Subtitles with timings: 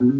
[0.00, 0.16] Welcome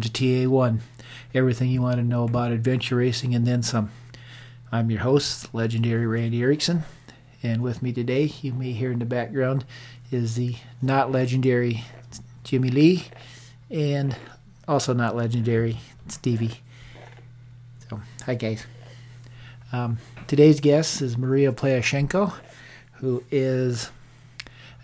[0.00, 0.80] to TA1,
[1.34, 3.90] everything you want to know about adventure racing and then some.
[4.70, 6.84] I'm your host, legendary Randy Erickson,
[7.42, 9.64] and with me today, you may hear in the background,
[10.10, 11.84] is the not legendary
[12.44, 13.04] Jimmy Lee
[13.70, 14.16] and
[14.68, 15.78] also not legendary
[16.08, 16.60] Stevie.
[17.88, 18.66] So, hi guys.
[19.72, 22.34] Um, today's guest is Maria Playashenko,
[22.94, 23.90] who is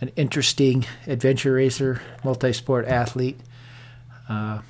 [0.00, 3.38] an interesting adventure racer, multi sport athlete.
[4.28, 4.60] Uh,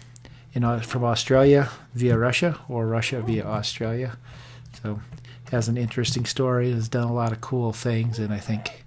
[0.55, 4.17] you know, from Australia via Russia or Russia via Australia.
[4.83, 5.01] So
[5.51, 6.71] has an interesting story.
[6.73, 8.85] Has done a lot of cool things, and I think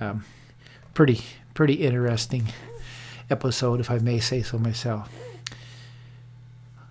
[0.00, 0.24] um,
[0.94, 1.22] pretty
[1.54, 2.46] pretty interesting
[3.30, 5.08] episode, if I may say so myself.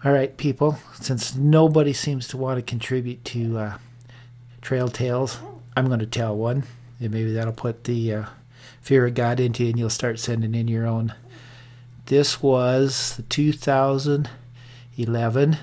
[0.04, 0.78] All right, people.
[1.00, 3.78] Since nobody seems to want to contribute to uh,
[4.62, 5.40] Trail Tales,
[5.78, 6.64] I'm going to tell one,
[7.00, 8.26] and maybe that'll put the uh,
[8.82, 11.14] fear of God into you, and you'll start sending in your own
[12.06, 15.58] this was the 2011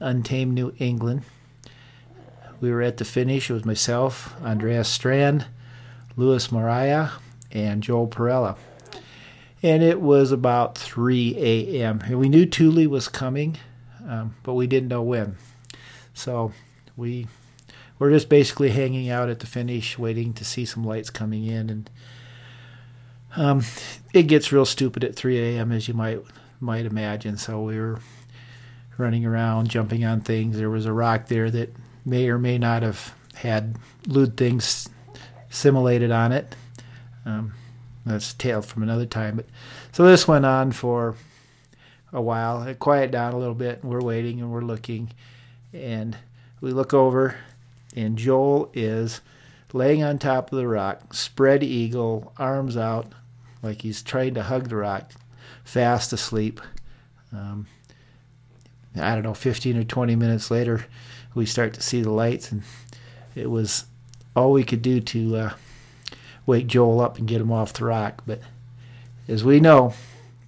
[0.00, 1.22] Untamed New England.
[2.60, 3.48] We were at the finish.
[3.48, 5.46] It was myself, Andreas Strand,
[6.16, 7.10] Louis Mariah,
[7.52, 8.56] and Joel Perella.
[9.62, 12.02] And it was about 3 a.m.
[12.04, 13.56] And we knew Thule was coming,
[14.06, 15.36] um, but we didn't know when.
[16.14, 16.52] So
[16.96, 17.28] we
[17.98, 21.70] were just basically hanging out at the finish, waiting to see some lights coming in.
[21.70, 21.90] And
[23.38, 23.62] um,
[24.12, 25.72] it gets real stupid at 3 a.m.
[25.72, 26.20] as you might
[26.60, 27.36] might imagine.
[27.36, 28.00] So we were
[28.96, 30.58] running around, jumping on things.
[30.58, 31.72] There was a rock there that
[32.04, 33.76] may or may not have had
[34.08, 34.88] lewd things
[35.50, 36.56] simulated on it.
[37.24, 37.52] Um,
[38.04, 39.36] that's a tale from another time.
[39.36, 39.46] But
[39.92, 41.14] so this went on for
[42.12, 42.62] a while.
[42.62, 45.12] It quieted down a little bit, and we're waiting and we're looking,
[45.72, 46.16] and
[46.60, 47.36] we look over,
[47.94, 49.20] and Joel is
[49.72, 53.12] laying on top of the rock, spread eagle, arms out,
[53.62, 55.12] like he's trying to hug the rock,
[55.64, 56.60] fast asleep.
[57.32, 57.66] Um,
[58.96, 60.86] I don't know, 15 or 20 minutes later,
[61.34, 62.62] we start to see the lights, and
[63.34, 63.84] it was
[64.34, 65.52] all we could do to uh,
[66.46, 68.22] wake Joel up and get him off the rock.
[68.26, 68.40] But
[69.28, 69.94] as we know,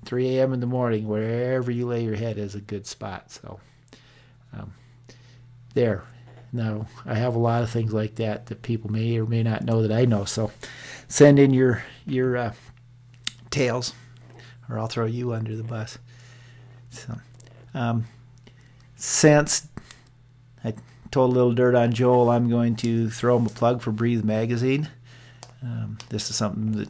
[0.05, 0.53] 3 a.m.
[0.53, 3.31] in the morning, wherever you lay your head is a good spot.
[3.31, 3.61] So,
[4.53, 4.73] um,
[5.75, 6.05] there.
[6.53, 9.65] Now, I have a lot of things like that that people may or may not
[9.65, 10.25] know that I know.
[10.25, 10.51] So,
[11.07, 12.53] send in your your uh,
[13.51, 13.95] tales,
[14.69, 15.99] or I'll throw you under the bus.
[16.91, 17.19] So,
[17.75, 18.07] um,
[18.97, 19.69] since
[20.65, 20.75] I
[21.11, 24.25] told a little dirt on Joel, I'm going to throw him a plug for Breathe
[24.25, 24.89] Magazine.
[25.63, 26.89] Um, this is something that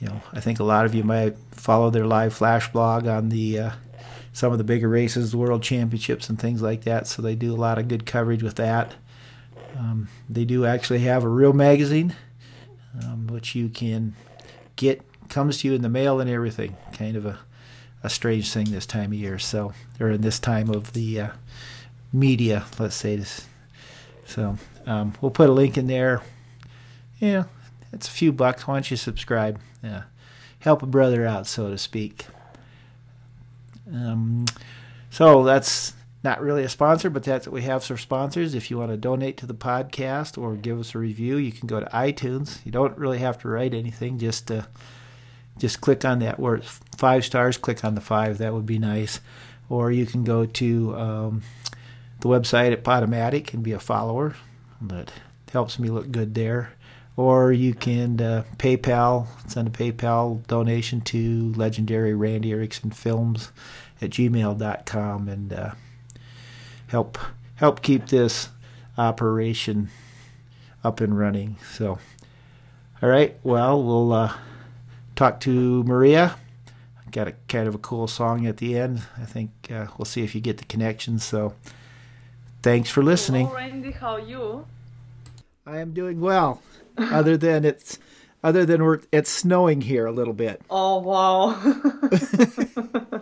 [0.00, 3.28] you know I think a lot of you might follow their live flash blog on
[3.28, 3.70] the uh,
[4.32, 7.06] some of the bigger races, World Championships, and things like that.
[7.06, 8.94] So they do a lot of good coverage with that.
[9.78, 12.14] Um, they do actually have a real magazine,
[13.02, 14.14] um, which you can
[14.76, 16.76] get comes to you in the mail and everything.
[16.92, 17.38] Kind of a,
[18.02, 19.38] a strange thing this time of year.
[19.38, 21.28] So, or in this time of the uh,
[22.12, 23.46] media, let's say this.
[24.24, 26.22] So, um, we'll put a link in there.
[27.18, 27.44] Yeah,
[27.92, 28.66] it's a few bucks.
[28.66, 29.60] Why don't you subscribe?
[29.82, 30.02] Yeah,
[30.60, 32.26] help a brother out, so to speak.
[33.92, 34.46] Um,
[35.10, 38.54] so that's not really a sponsor, but that's what we have for sponsors.
[38.54, 41.68] If you want to donate to the podcast or give us a review, you can
[41.68, 42.58] go to iTunes.
[42.66, 44.62] You don't really have to write anything, just uh,
[45.58, 48.38] just click on that where it's five stars, click on the five.
[48.38, 49.20] That would be nice.
[49.68, 51.42] Or you can go to um,
[52.20, 54.36] the website at Podomatic and be a follower.
[54.80, 55.12] That
[55.52, 56.72] helps me look good there.
[57.16, 63.52] Or you can uh, PayPal, send a PayPal donation to legendary Randy Erickson Films
[64.02, 65.70] at gmail.com and uh,
[66.88, 67.18] help
[67.54, 68.50] help keep this
[68.98, 69.88] operation
[70.84, 71.56] up and running.
[71.72, 71.98] So,
[73.02, 74.34] all right, well, we'll uh,
[75.16, 76.36] talk to Maria.
[77.10, 79.02] Got a kind of a cool song at the end.
[79.20, 81.18] I think uh, we'll see if you get the connection.
[81.18, 81.54] So,
[82.62, 83.46] thanks for listening.
[83.46, 83.92] Hello, Randy.
[83.92, 84.66] How are you?
[85.66, 86.62] I am doing well.
[86.98, 87.98] other than it's
[88.44, 90.60] other than we're it's snowing here a little bit.
[90.68, 91.58] Oh wow.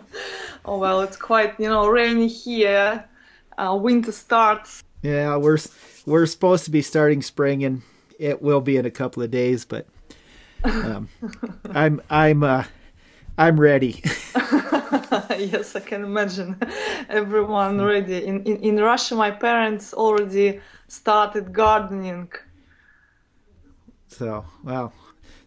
[0.65, 3.05] oh well, it's quite you know rainy here.
[3.57, 4.83] Uh, winter starts.
[5.01, 5.59] Yeah, we're
[6.05, 7.81] we're supposed to be starting spring, and
[8.19, 9.63] it will be in a couple of days.
[9.63, 9.87] But
[10.65, 11.07] um,
[11.71, 12.63] I'm I'm uh,
[13.37, 14.01] I'm ready.
[14.35, 16.57] yes, I can imagine
[17.09, 18.25] everyone ready.
[18.25, 22.31] In, in in Russia, my parents already started gardening.
[24.07, 24.93] So well,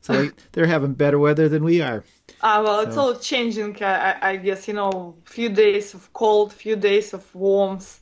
[0.00, 2.04] so they, they're having better weather than we are.
[2.40, 3.82] Ah, well, it's all changing.
[3.82, 8.00] I, I, I guess you know, few days of cold, few days of warmth.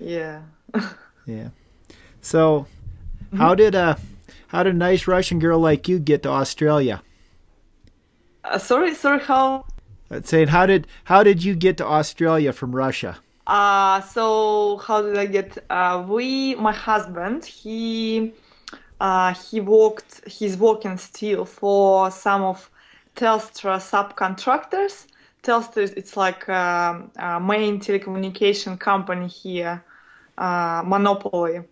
[0.00, 0.42] Yeah.
[1.24, 1.50] Yeah.
[2.20, 2.66] So,
[3.36, 3.96] how did a
[4.52, 7.02] how did a nice Russian girl like you get to Australia?
[8.44, 9.20] Uh, sorry, sorry.
[9.20, 9.64] How?
[10.10, 13.18] Uh, saying how did how did you get to Australia from Russia?
[13.46, 15.56] Uh, so how did I get?
[15.70, 18.34] Uh, we, my husband, he,
[19.00, 20.28] uh, he worked.
[20.28, 22.70] He's working still for some of
[23.16, 25.06] Telstra subcontractors.
[25.42, 29.82] Telstra, it's like um, a main telecommunication company here,
[30.36, 31.62] uh, monopoly.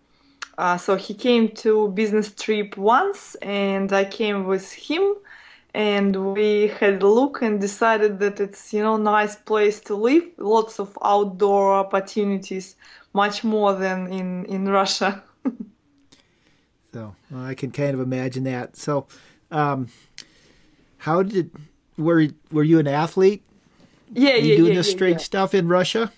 [0.61, 5.15] Uh, so he came to business trip once, and I came with him,
[5.73, 10.25] and we had a look and decided that it's you know nice place to live,
[10.37, 12.75] lots of outdoor opportunities,
[13.13, 15.23] much more than in in Russia.
[16.93, 18.75] So well, I can kind of imagine that.
[18.75, 19.07] So,
[19.49, 19.87] um,
[20.99, 21.51] how did
[21.97, 23.43] were were you an athlete?
[24.13, 25.23] yeah, Were you yeah, doing yeah, this yeah, strange yeah.
[25.23, 26.13] stuff in Russia?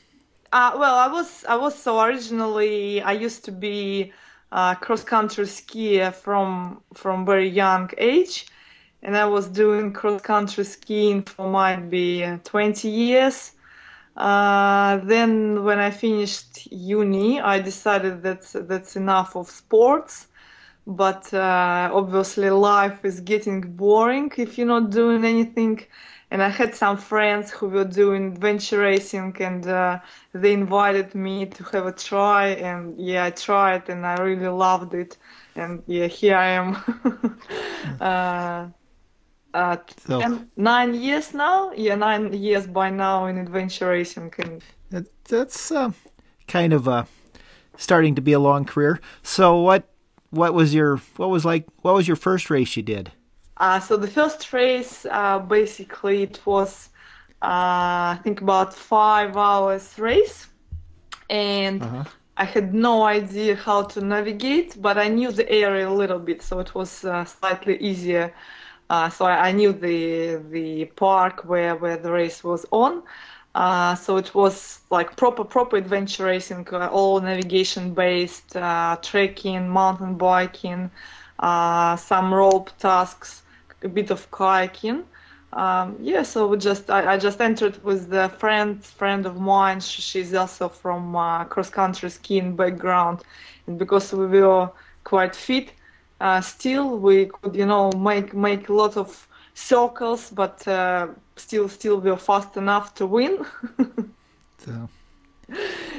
[0.51, 4.13] Uh, well, I was I was so originally I used to be
[4.53, 8.47] a cross country skier from from very young age,
[9.03, 13.53] and I was doing cross country skiing for might be uh, 20 years.
[14.15, 20.27] Uh, then when I finished uni, I decided that that's enough of sports.
[20.87, 25.79] But uh, obviously, life is getting boring if you're not doing anything.
[26.33, 29.99] And I had some friends who were doing adventure racing, and uh,
[30.33, 32.47] they invited me to have a try.
[32.47, 35.15] And yeah, I tried, and I really loved it.
[35.55, 36.77] And yeah, here I am.
[38.01, 38.65] uh,
[39.53, 39.77] uh,
[40.07, 41.71] So- nine years now.
[41.73, 45.91] Yeah, nine years by now in adventure racing, and That, that's uh,
[46.47, 47.03] kind of uh,
[47.77, 48.99] starting to be a long career.
[49.21, 49.83] So what
[50.31, 53.11] what was your what was like what was your first race you did?
[53.63, 56.89] Uh, so the first race, uh, basically, it was,
[57.41, 60.47] uh, I think, about five hours race,
[61.29, 62.05] and Uh-huh.
[62.37, 66.41] I had no idea how to navigate, but I knew the area a little bit,
[66.41, 68.33] so it was uh, slightly easier.
[68.89, 73.03] Uh, so I, I knew the the park where where the race was on.
[73.55, 79.69] Uh, so it was like proper proper adventure racing, uh, all navigation based, uh, trekking,
[79.69, 80.91] mountain biking,
[81.39, 83.42] uh, some rope tasks,
[83.83, 85.03] a bit of kayaking.
[85.53, 89.79] Um, yeah, so we just I, I just entered with the friend friend of mine.
[89.81, 93.23] She, she's also from uh, cross country skiing background,
[93.67, 94.71] and because we were
[95.03, 95.73] quite fit,
[96.19, 101.67] uh, still we could you know make make a lot of circles, but uh, still
[101.69, 103.45] still we were fast enough to win.
[104.57, 104.71] So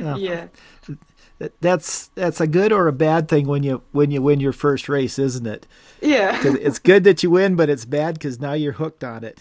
[0.01, 0.19] Yeah.
[0.19, 0.49] yeah.
[1.39, 4.53] That- that's that's a good or a bad thing when you when you win your
[4.53, 5.67] first race, isn't it?
[6.01, 6.39] Yeah.
[6.45, 9.39] it's good that you win, but it's bad because now you're hooked on it.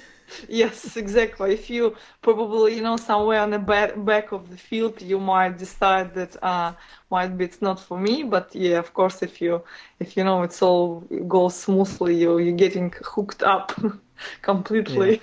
[0.50, 1.54] Yes, exactly.
[1.54, 5.60] If you probably, you know, somewhere on the back, back of the field, you might
[5.60, 6.74] decide that uh,
[7.12, 8.24] might be it's not for me.
[8.24, 9.62] But yeah, of course, if you
[10.00, 13.74] if you know it's all goes smoothly, you you're getting hooked up
[14.42, 15.22] completely.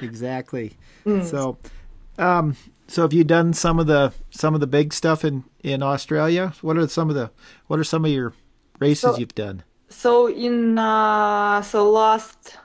[0.00, 0.76] Exactly.
[1.22, 1.56] So,
[2.18, 2.56] um,
[2.88, 6.52] so have you done some of the some of the big stuff in in Australia?
[6.62, 7.30] What are some of the
[7.66, 8.32] what are some of your
[8.78, 9.62] races So- you've done?
[9.88, 12.58] So in uh, so last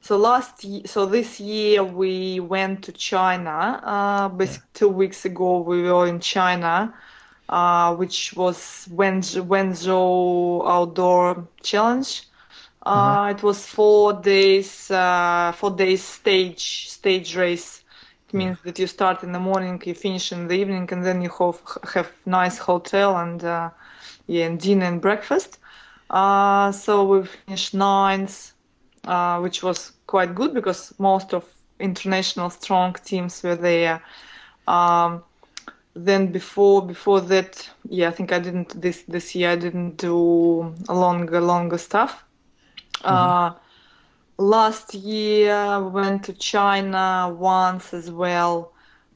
[0.00, 3.80] so last so this year we went to China.
[3.82, 6.94] Uh, basically two weeks ago we were in China,
[7.48, 12.22] uh, which was Wenzhou, Wenzhou Outdoor Challenge.
[12.84, 17.79] Uh, it was four days, uh, four days stage stage race.
[18.32, 21.30] Means that you start in the morning, you finish in the evening, and then you
[21.38, 21.60] have
[21.94, 23.70] have nice hotel and uh,
[24.26, 25.58] yeah, and dinner and breakfast.
[26.10, 28.52] Uh, so we finished ninth,
[29.04, 31.44] uh, which was quite good because most of
[31.78, 34.02] international strong teams were there.
[34.66, 35.22] Um,
[35.94, 40.74] then before before that, yeah, I think I didn't this this year I didn't do
[40.88, 42.24] a longer longer stuff.
[43.04, 43.52] Uh,
[44.40, 48.72] last year we went to China once as well.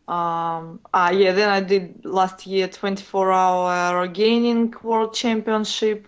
[0.06, 6.06] Um, ah, yeah, then I did last year 24 hour rogaining world championship,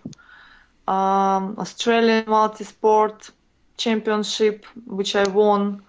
[0.87, 3.31] um, Australian multi-sport
[3.75, 5.81] championship, which I won.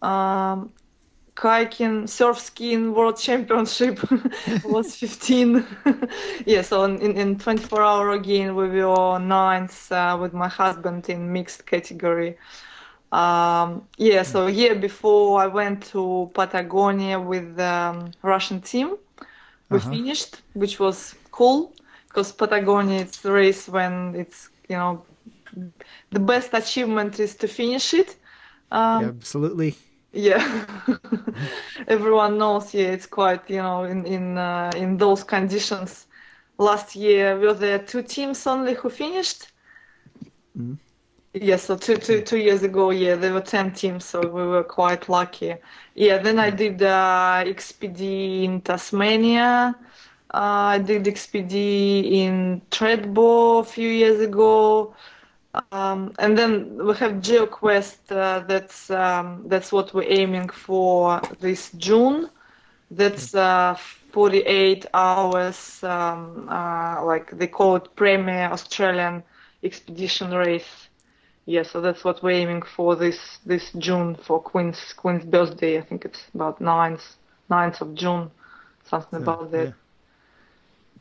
[0.00, 0.72] Um,
[1.36, 4.00] kayaking, surf skiing world championship
[4.62, 5.64] was 15.
[6.46, 11.32] yeah, so in, in 24 hour rogaine we were ninth uh, with my husband in
[11.32, 12.36] mixed category.
[13.12, 18.96] Um, yeah, so a year before I went to Patagonia with the um, Russian team.
[19.70, 19.98] We Uh-huh.
[19.98, 21.74] finished, which was cool
[22.08, 25.06] because Patagonia it's the race when it's you know
[26.12, 28.16] the best achievement is to finish it.
[28.70, 29.76] Um, Absolutely.
[30.14, 30.66] Yeah,
[31.88, 32.72] everyone knows.
[32.74, 36.06] Yeah, it's quite you know in in uh, in those conditions.
[36.58, 39.52] Last year were there two teams only who finished.
[40.54, 40.78] Mhm.
[41.36, 44.62] Yeah, so two, two, two years ago, yeah, there were 10 teams, so we were
[44.62, 45.56] quite lucky.
[45.94, 49.74] Yeah, then I did uh, XPD in Tasmania.
[50.32, 54.94] Uh, I did XPD in Thredbo a few years ago.
[55.54, 58.10] Um, and then we have GeoQuest.
[58.10, 62.30] Uh, that's um, that's what we're aiming for this June.
[62.90, 63.76] That's uh,
[64.12, 69.22] 48 hours, um, uh, like they call it Premier Australian
[69.62, 70.88] Expedition Race.
[71.46, 75.78] Yeah, so that's what we're aiming for this this June for Queen's Queen's birthday.
[75.78, 77.16] I think it's about 9th
[77.50, 78.30] 9th of June,
[78.84, 79.70] something So, about that.
[79.70, 79.72] yeah.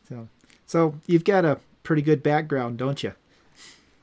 [0.08, 0.28] So,
[0.66, 3.14] so you've got a pretty good background, don't you?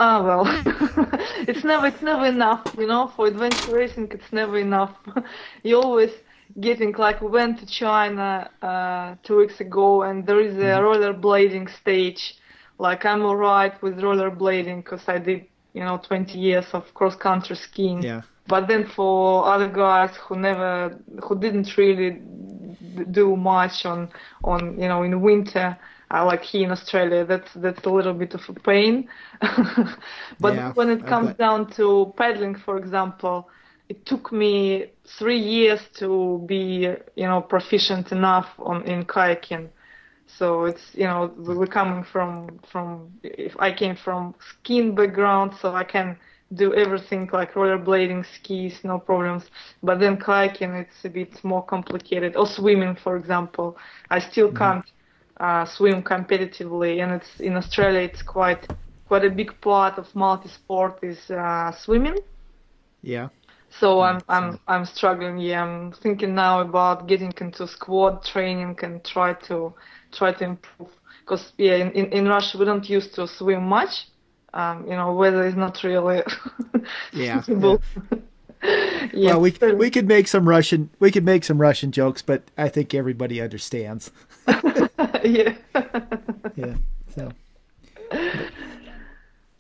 [0.03, 0.45] Ah well,
[1.49, 3.09] it's never it's never enough, you know.
[3.17, 4.95] For adventure racing, it's never enough.
[5.63, 6.13] You always
[6.61, 11.69] getting like we went to China uh, two weeks ago, and there is a rollerblading
[11.81, 12.37] stage.
[12.79, 17.57] Like I'm alright with rollerblading because I did, you know, 20 years of cross country
[17.57, 18.03] skiing.
[18.03, 18.23] Yeah.
[18.49, 22.11] But then for other guys who never, who didn't really
[22.97, 24.09] d- do much on,
[24.45, 25.77] on you know, in winter,
[26.13, 29.09] uh, like here in Australia, that's that's a little bit of a pain.
[30.41, 33.49] but Yeah, when it comes down to paddling, for example,
[33.89, 34.87] it took me
[35.19, 39.69] three years to be, you know, proficient enough on in kayaking.
[40.27, 45.75] So it's you know we're coming from from if I came from skiing background, so
[45.75, 46.17] I can
[46.55, 49.45] do everything like rollerblading, skis, no problems.
[49.83, 52.37] But then kayaking, it's a bit more complicated.
[52.37, 53.77] Or swimming, for example,
[54.11, 54.85] I still can't
[55.41, 58.01] uh, swim competitively, and it's in Australia.
[58.01, 58.69] It's quite
[59.09, 62.19] quite a big part of multi-sport is uh, swimming.
[63.03, 63.29] Yeah.
[63.71, 65.39] So I'm I'm I'm struggling.
[65.39, 69.75] Yeah, I'm thinking now about getting into squad training and try to
[70.13, 70.91] try to improve.
[71.21, 74.09] Because yeah, in, in in Russia we don't used to swim much.
[74.53, 76.23] Um, you know, weather is not really
[77.13, 77.81] Yeah, suitable.
[79.13, 79.35] yeah.
[79.37, 82.69] well, we we could make some Russian we could make some Russian jokes, but I
[82.69, 84.11] think everybody understands.
[85.25, 85.55] yeah.
[86.57, 86.75] Yeah.
[87.15, 87.33] So.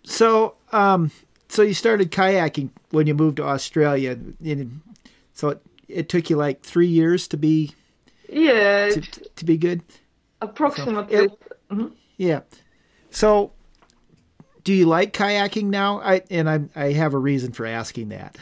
[0.04, 1.10] So, um,
[1.48, 4.80] so you started kayaking when you moved to Australia, and
[5.34, 7.72] so it, it took you like three years to be
[8.28, 9.82] yeah, to, to be good.
[10.40, 11.16] approximately.
[11.16, 11.92] it- Mhm.
[12.16, 12.40] Yeah.
[13.10, 13.52] So,
[14.64, 16.00] do you like kayaking now?
[16.00, 18.36] I and I I have a reason for asking that.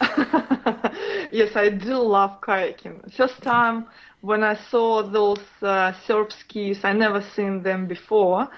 [1.33, 3.13] Yes, I do love kayaking.
[3.15, 3.87] First time
[4.21, 8.49] when I saw those uh, surf skis, I never seen them before.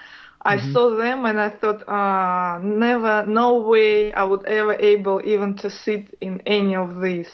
[0.43, 5.55] I saw them and I thought, uh, never, no way I would ever able even
[5.57, 7.31] to sit in any of these.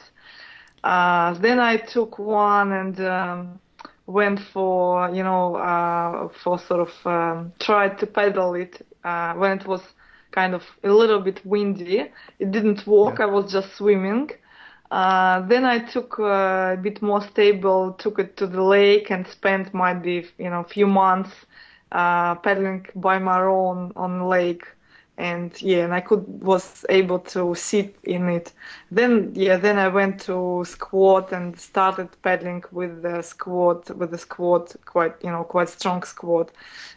[0.83, 3.59] Uh, then I took one and um,
[4.05, 9.57] went for, you know, uh, for sort of um, tried to pedal it uh, when
[9.59, 9.81] it was
[10.31, 12.11] kind of a little bit windy.
[12.39, 13.19] It didn't work.
[13.19, 13.19] Yeah.
[13.19, 14.29] I was just swimming.
[14.91, 19.73] Uh, then I took a bit more stable, took it to the lake and spent
[19.73, 21.45] might be, you know, few months
[21.91, 24.65] uh, paddling by my own on the lake.
[25.17, 28.53] And yeah, and I could was able to sit in it.
[28.91, 34.17] Then yeah, then I went to squat and started paddling with the squat, with the
[34.19, 36.51] squat, quite you know, quite strong squat.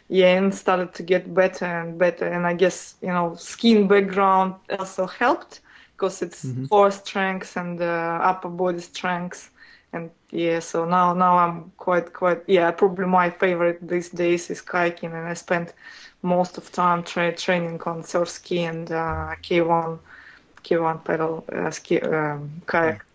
[0.07, 2.27] Yeah, and started to get better and better.
[2.27, 5.61] And I guess you know, skin background also helped
[6.01, 9.51] because it's core strength and uh, upper body strength.
[9.93, 12.71] And yeah, so now now I'm quite quite yeah.
[12.71, 15.73] Probably my favorite these days is kayaking, and I spent
[16.23, 19.99] most of time tra- training on surf ski and uh, K1
[20.63, 23.05] K1 pedal uh, ski um, kayak.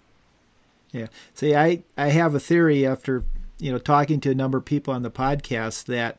[0.93, 1.09] Yeah.
[1.35, 3.25] See, I I have a theory after
[3.59, 6.19] you know talking to a number of people on the podcast that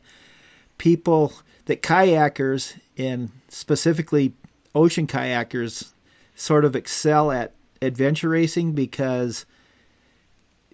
[0.77, 1.33] people
[1.65, 4.33] that kayakers and specifically
[4.73, 5.93] ocean kayakers
[6.37, 9.45] sort of excel at adventure racing because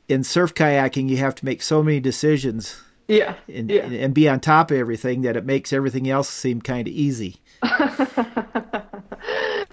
[0.08, 3.86] in surf kayaking you have to make so many decisions Yeah, and, yeah.
[3.86, 7.38] and be on top of everything that it makes everything else seem kind of easy.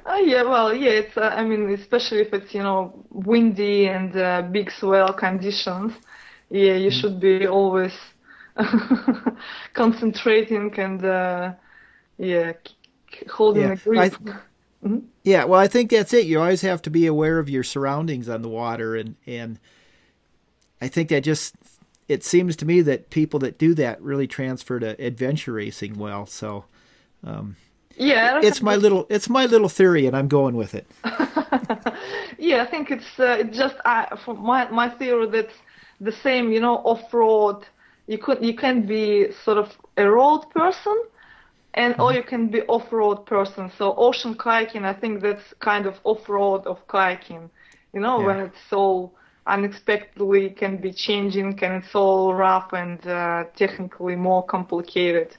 [0.07, 4.17] Oh yeah, well, yeah, it's, uh, I mean, especially if it's, you know, windy and
[4.17, 5.93] uh, big swell conditions,
[6.51, 7.93] yeah, you should be always
[9.75, 11.53] concentrating and, uh,
[12.19, 12.53] yeah,
[13.31, 14.15] holding Yeah, a grip.
[14.85, 15.03] Mhm.
[15.25, 16.27] Yeah, well, I think that's it.
[16.27, 19.59] You always have to be aware of your surroundings on the water, and and
[20.81, 21.55] I think that just
[22.09, 26.27] it seems to me that people that do that really transfer to adventure racing well.
[26.27, 26.65] So
[27.25, 27.57] um,
[27.97, 30.87] Yeah, it's my little it's my little theory, and I'm going with it.
[32.39, 35.55] Yeah, I think it's uh, it's just uh, for my my theory that's
[36.01, 36.53] the same.
[36.53, 37.67] You know, off road.
[38.07, 40.97] You could you can be sort of a road person,
[41.75, 43.71] and or you can be off road person.
[43.79, 47.51] So ocean kayaking, I think that's kind of off road of kayaking.
[47.93, 49.15] You know, when it's all
[49.47, 55.37] unexpectedly can be changing and it's all rough and uh, technically more complicated.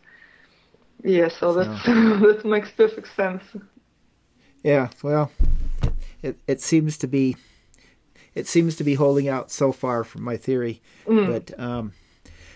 [1.03, 3.43] Yeah, so that's that makes perfect sense.
[4.63, 5.31] Yeah, well,
[6.21, 7.35] it it seems to be
[8.35, 10.81] it seems to be holding out so far from my theory.
[11.05, 11.93] But um,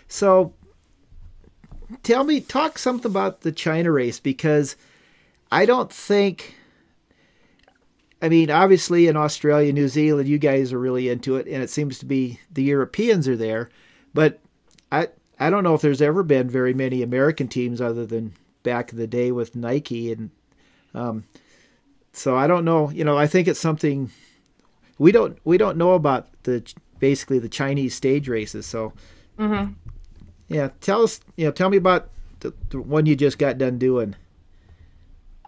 [0.08, 0.54] so
[2.04, 4.76] tell me, talk something about the China race because
[5.52, 6.56] I don't think.
[8.22, 11.70] I mean, obviously in Australia, New Zealand, you guys are really into it, and it
[11.70, 13.70] seems to be the Europeans are there.
[14.14, 14.40] But
[14.92, 18.92] I I don't know if there's ever been very many American teams other than back
[18.92, 20.32] in the day with Nike and
[20.96, 21.26] um,
[22.14, 22.90] so I don't know.
[22.90, 24.12] You know, I think it's something
[24.98, 26.64] we don't we don't know about the
[27.00, 28.66] basically the Chinese stage races.
[28.66, 28.94] So
[29.38, 29.66] hmm
[30.48, 31.20] yeah, tell us.
[31.36, 32.10] You know, tell me about
[32.40, 34.16] the, the one you just got done doing.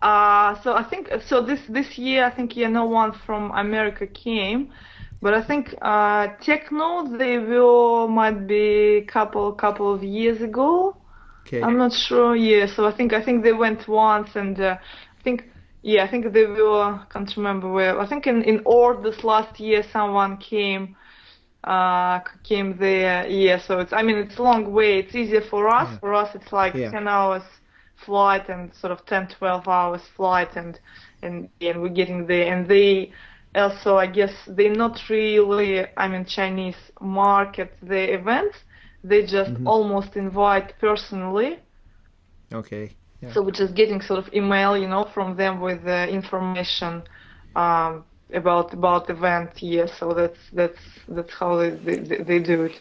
[0.02, 4.06] Uh, so I think so this this year I think yeah no one from America
[4.06, 4.72] came,
[5.22, 10.96] but I think uh, Tecnu they will might be couple couple of years ago.
[11.48, 11.62] Okay.
[11.62, 12.36] I'm not sure.
[12.36, 14.78] Yeah, so I think I think they went once and uh,
[15.20, 15.46] I think
[15.82, 18.00] yeah I think they will can't remember where.
[18.00, 18.64] I think in in
[19.02, 20.96] this last year someone came
[21.64, 23.28] uh came there.
[23.28, 25.00] Yeah, so it's I mean it's a long way.
[25.00, 25.90] It's easier for us.
[25.90, 26.00] Yeah.
[26.00, 26.90] For us it's like Yeah.
[26.90, 27.44] 10 hours
[28.06, 30.80] flight and sort of 10 12 hours flight and
[31.22, 33.12] and and we're getting there and they
[33.56, 38.58] also I guess they're not really I mean Chinese market the events
[39.04, 41.60] they just almost invite personally
[42.54, 42.96] Okay.
[43.22, 43.34] Yeah.
[43.34, 47.04] so we're just getting sort of email you know from them with the information
[47.56, 51.98] um, about about event yeah so that's that's that's how they they,
[52.30, 52.80] they do it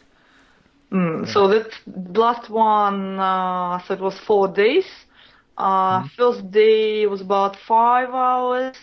[0.92, 1.68] Mm, So that
[2.16, 4.86] last one, uh, so it was four days.
[5.56, 8.76] Uh, First day was about five hours.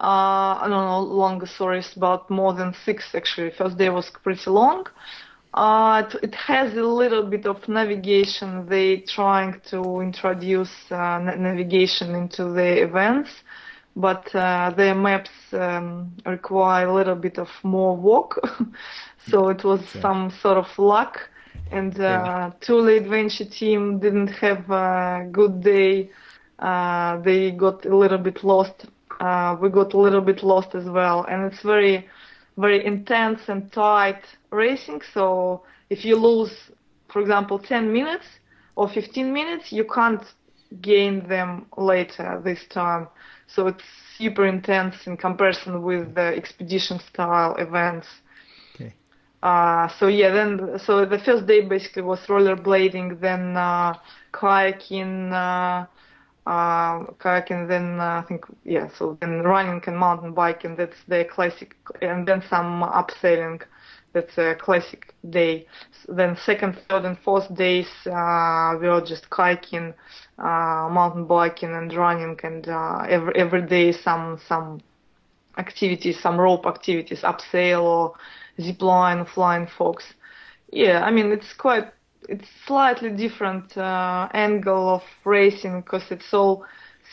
[0.00, 3.50] Uh, no, no, longer, sorry, it's about more than six actually.
[3.50, 4.86] First day was pretty long.
[5.54, 8.66] Uh, it, it has a little bit of navigation.
[8.68, 13.30] They trying to introduce uh, navigation into the events,
[13.96, 18.38] but uh, their maps um, require a little bit of more work.
[19.30, 21.18] so it was some sort of luck.
[21.70, 22.50] And uh, Yeah.
[22.60, 26.10] Thule Adventure team didn't have a good day.
[26.58, 28.86] Uh, they got a little bit lost.
[29.20, 31.24] Uh, we got a little bit lost as well.
[31.24, 32.08] And it's very,
[32.56, 35.02] very intense and tight racing.
[35.12, 36.70] So if you lose,
[37.08, 38.26] for example, 10 minutes
[38.76, 40.22] or 15 minutes, you can't
[40.80, 43.08] gain them later this time.
[43.54, 43.84] So it's
[44.18, 48.08] super intense in comparison with the expedition style events.
[48.74, 48.94] Okay.
[49.42, 53.94] Uh, so yeah, then so the first day basically was rollerblading, then uh,
[54.32, 55.86] kayaking, uh,
[56.48, 60.76] uh, kayaking, then uh, I think yeah, so then running and mountain biking.
[60.76, 63.62] That's the classic, and then some abseiling.
[64.12, 65.66] That's a classic day.
[65.92, 69.94] S- Then second, third, and fourth days uh, we were just kayaking,
[70.48, 74.80] mountain biking, and running, and uh, every every day some some
[75.58, 78.14] activities, some rope activities, abseil or
[78.60, 80.14] zip line, flying fox.
[80.70, 81.92] Yeah, I mean it's quite
[82.28, 86.64] it's slightly different uh, angle of racing because it's all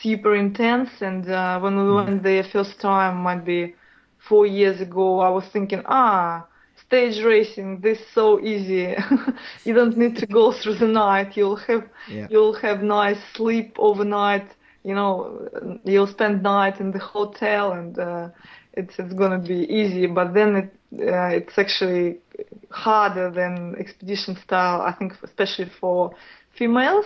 [0.02, 1.02] super intense.
[1.02, 3.76] And uh, when we went there first time, might be
[4.20, 6.46] four years ago, I was thinking, ah,
[6.90, 8.96] stage racing, this so easy.
[9.66, 11.38] you don't need to go through the night.
[11.38, 12.28] You'll have Yeah.
[12.32, 14.48] you'll have nice sleep overnight.
[14.84, 18.30] You know, you'll spend night in the hotel, and uh,
[18.74, 20.08] it's it's gonna be easy.
[20.08, 20.70] But then it
[21.14, 22.18] uh, it's actually
[22.72, 24.82] harder than expedition style.
[24.82, 26.12] I think, especially for
[26.58, 27.06] females,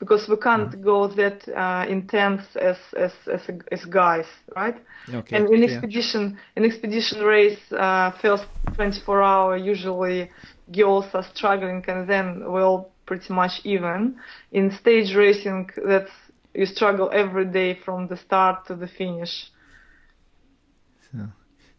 [0.00, 4.76] because we can't go that uh, intense as as as, as guys, right?
[5.14, 5.36] Okay.
[5.36, 5.68] And in yeah.
[5.68, 10.30] expedition, in expedition race, uh, first 24 hour usually
[10.72, 14.16] girls are struggling, and then we're all pretty much even.
[14.50, 16.10] In stage racing, that's
[16.54, 19.52] you struggle every day from the start to the finish.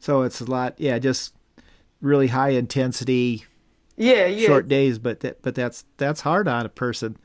[0.02, 0.80] So it's a lot.
[0.80, 1.36] Yeah, just
[2.02, 3.46] really high intensity,
[3.96, 7.18] Yeah, yeah, short days, but that, but that's that's hard on a person.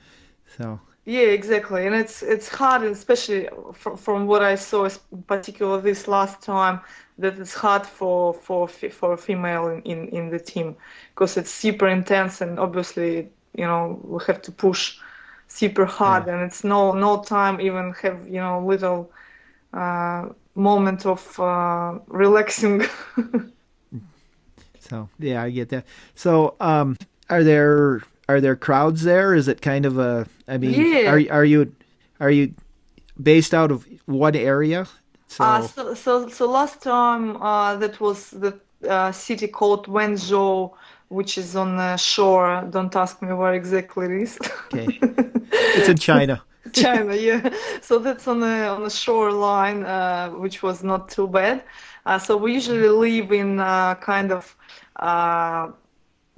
[0.46, 4.88] So Yeah, exactly, and it's it's hard, especially from from what I saw,
[5.28, 6.80] particularly this last time,
[7.18, 10.76] that it's hard for for for a female in, in in the team
[11.14, 14.98] because it's super intense, and obviously, you know, we have to push
[15.48, 16.34] super hard, yeah.
[16.34, 19.10] and it's no no time even have you know little
[19.72, 22.82] uh, moment of uh, relaxing.
[24.80, 25.86] so yeah, I get that.
[26.14, 26.96] So um,
[27.30, 29.34] are there are there crowds there?
[29.34, 30.26] Is it kind of a?
[30.48, 31.10] I mean, yeah.
[31.10, 31.74] are are you
[32.20, 32.54] are you
[33.20, 34.86] based out of one area?
[35.28, 38.58] So uh, so, so, so last time uh, that was the
[38.88, 40.72] uh, city called Wenzhou,
[41.08, 42.66] which is on the shore.
[42.70, 44.38] Don't ask me where exactly it is.
[44.72, 46.42] okay, it's in China.
[46.72, 47.50] China, yeah.
[47.80, 51.62] So that's on the on the shoreline, uh, which was not too bad.
[52.06, 54.56] Uh, so we usually live in uh, kind of
[54.96, 55.68] uh,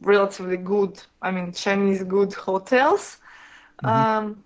[0.00, 3.18] relatively good, I mean, Chinese good hotels.
[3.82, 3.88] Mm-hmm.
[3.88, 4.44] Um,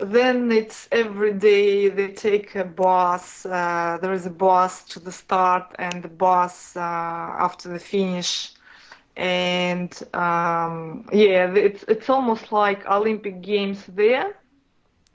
[0.00, 3.44] then it's every day they take a bus.
[3.44, 8.52] Uh, there is a bus to the start and the bus uh, after the finish.
[9.16, 14.36] And um, yeah, it's it's almost like Olympic Games there.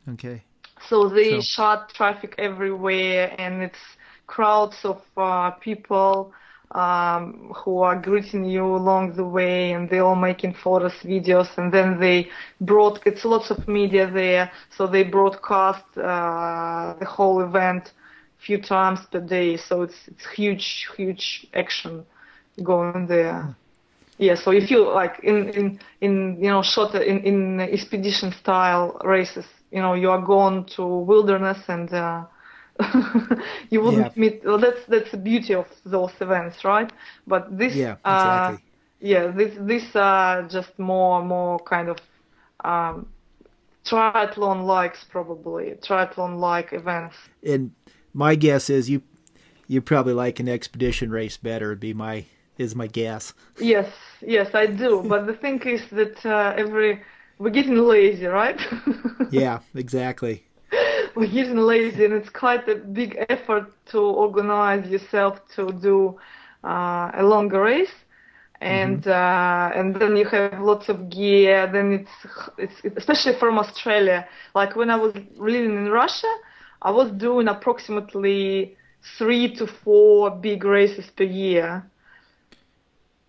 [0.10, 0.44] Okay.
[0.89, 1.42] So they so.
[1.42, 3.80] shut traffic everywhere, and it's
[4.28, 6.34] crowds of uh, people
[6.74, 11.72] um, who are greeting you along the way and they're all making photos, videos, and
[11.72, 12.30] then they
[12.62, 17.94] brought, It's lots of media there, so they broadcast uh, the whole event
[18.40, 19.58] a few times per day.
[19.58, 22.06] So it's it's huge, huge action
[22.64, 23.56] going there.
[24.18, 29.00] Yeah, so if you like in in in you know short in in expedition style
[29.04, 31.94] races, you know you are going to wilderness and.
[31.94, 32.24] Uh,
[33.69, 34.22] you wouldn't yeah.
[34.22, 34.43] meet.
[34.43, 36.91] Well, that's that's the beauty of those events, right?
[37.28, 38.56] But this, yeah, uh, exactly.
[38.56, 38.60] Uh,
[39.00, 41.98] yeah, this these are just more more kind of
[42.63, 43.08] um,
[43.86, 47.15] triathlon likes probably triathlon like events.
[47.46, 47.72] And
[48.13, 49.02] my guess is you
[49.67, 51.69] you probably like an expedition race better.
[51.69, 52.26] Would be my
[52.58, 53.34] is my guess.
[53.60, 53.91] Yes,
[54.22, 55.04] yes, I do.
[55.08, 57.02] but the thing is that uh, every
[57.39, 58.60] we're getting lazy, right?
[59.32, 60.46] yeah, exactly
[61.15, 66.17] we're getting lazy and it's quite a big effort to organize yourself to do
[66.63, 67.91] uh, a longer race
[68.62, 69.76] and mm-hmm.
[69.76, 72.08] uh, and then you have lots of gear then
[72.58, 76.34] it's it's especially from australia like when i was living in russia
[76.82, 78.76] i was doing approximately
[79.17, 81.86] three to four big races per year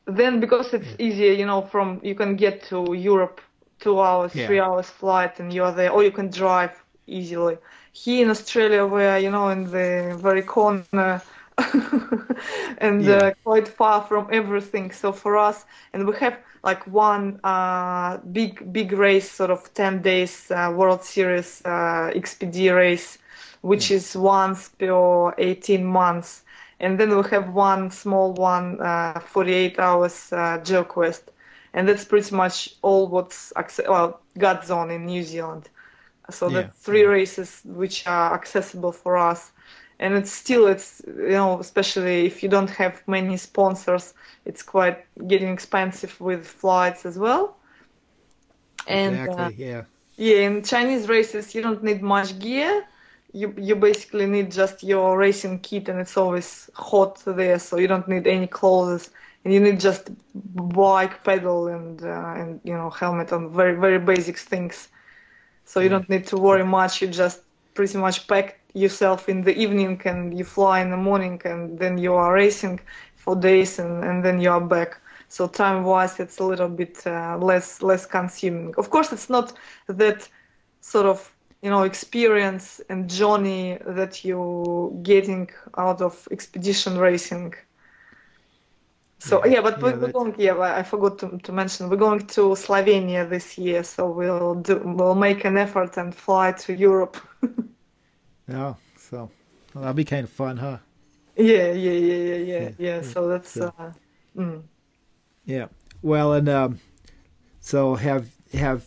[0.07, 3.41] then because it's easier you know from you can get to europe
[3.81, 4.47] two hours yeah.
[4.47, 7.59] three hours flight and you're there or you can drive easily.
[7.93, 11.23] Here in Australia, we're you know in the very corner
[12.79, 13.17] and yeah.
[13.17, 14.91] uh, quite far from everything.
[14.91, 20.03] So for us, and we have like one uh, big big race, sort of ten
[20.03, 23.19] days uh, World Series uh, XPD race,
[23.61, 23.97] which yeah.
[23.97, 26.43] is once per 18 months.
[26.81, 31.23] And then we have one small one, uh, 48 hours uh, GeoQuest.
[31.73, 33.53] And that's pretty much all what's,
[33.89, 35.71] well, GODZone in New Zealand.
[36.31, 36.63] So yeah.
[36.63, 39.53] that's three races which are accessible for us.
[40.01, 45.05] And it's still, it's, you know, especially if you don't have many sponsors, it's quite
[45.29, 47.57] getting expensive with flights as well.
[48.87, 49.83] And, exactly, uh, yeah.
[50.17, 52.85] Yeah, in Chinese races, you don't need much gear.
[53.33, 57.89] You, you basically need just your racing kit, and it's always hot there, so you
[57.89, 59.11] don't need any clothes,
[59.45, 60.11] and you need just
[60.55, 64.89] bike pedal and uh, and you know helmet and very very basic things
[65.65, 67.03] so you don't need to worry much.
[67.03, 67.41] You just
[67.75, 71.99] pretty much pack yourself in the evening and you fly in the morning and then
[71.99, 72.81] you are racing
[73.17, 75.01] for days and, and then you are back.
[75.29, 78.75] So time wise, it's a little bit uh, less less consuming.
[78.79, 79.53] Of course, it's not
[79.89, 80.29] that
[80.81, 87.55] sort of you know experience and journey that you're getting out of expedition racing
[89.25, 90.35] so yeah, but yeah, we're going.
[90.37, 94.83] Yeah, I forgot to, to mention we're going to Slovenia this year, so we'll do
[94.85, 97.17] we'll make an effort and fly to Europe.
[98.49, 99.31] yeah, so
[99.73, 100.77] well, that'll be kind of fun, huh?
[101.37, 103.03] Yeah, yeah, yeah, yeah, yeah, yeah.
[103.03, 103.93] So that's so, uh,
[104.37, 104.63] mm.
[105.47, 105.69] yeah.
[106.03, 106.81] Well, and um,
[107.61, 108.87] so have have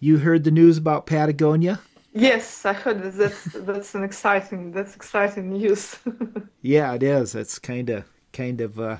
[0.00, 1.78] you heard the news about Patagonia?
[2.12, 3.16] Yes, I heard that.
[3.16, 5.96] That's that's an exciting that's exciting news.
[6.60, 7.36] yeah, it is.
[7.36, 8.98] It's kind of kind of uh,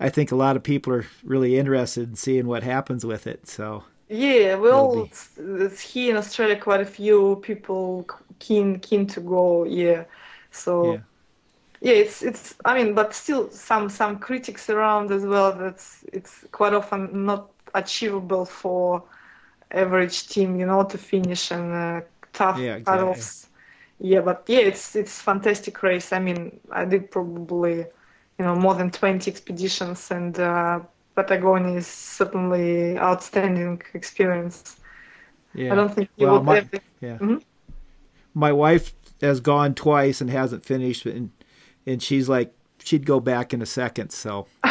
[0.00, 3.46] I think a lot of people are really interested in seeing what happens with it.
[3.46, 5.68] So yeah, well, be...
[5.76, 8.08] here in Australia, quite a few people
[8.38, 9.64] keen keen to go.
[9.64, 10.04] Yeah,
[10.50, 10.92] so.
[10.94, 10.98] Yeah.
[11.80, 11.92] yeah.
[11.92, 12.54] it's it's.
[12.64, 15.52] I mean, but still, some some critics around as well.
[15.52, 19.04] That's it's quite often not achievable for
[19.70, 22.00] average team, you know, to finish and uh,
[22.32, 23.06] tough Yeah, exactly.
[23.06, 23.46] cutoffs.
[24.00, 26.12] Yeah, but yeah, it's it's fantastic race.
[26.12, 27.86] I mean, I did probably,
[28.40, 30.80] you know, more than 20 expeditions, and uh,
[31.14, 34.80] Patagonia is certainly outstanding experience.
[35.54, 35.72] Yeah.
[35.72, 36.78] I don't think you Well, would my- ever.
[37.02, 37.18] Yeah.
[37.18, 37.42] Mhm.
[38.32, 41.30] My wife has gone twice and hasn't finished, and
[41.86, 44.08] and she's like she'd go back in a second.
[44.10, 44.46] So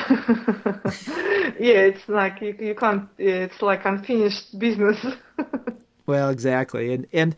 [1.59, 3.07] Yeah, it's like you, you can't.
[3.19, 4.97] It's like unfinished business.
[6.07, 7.35] well, exactly, and and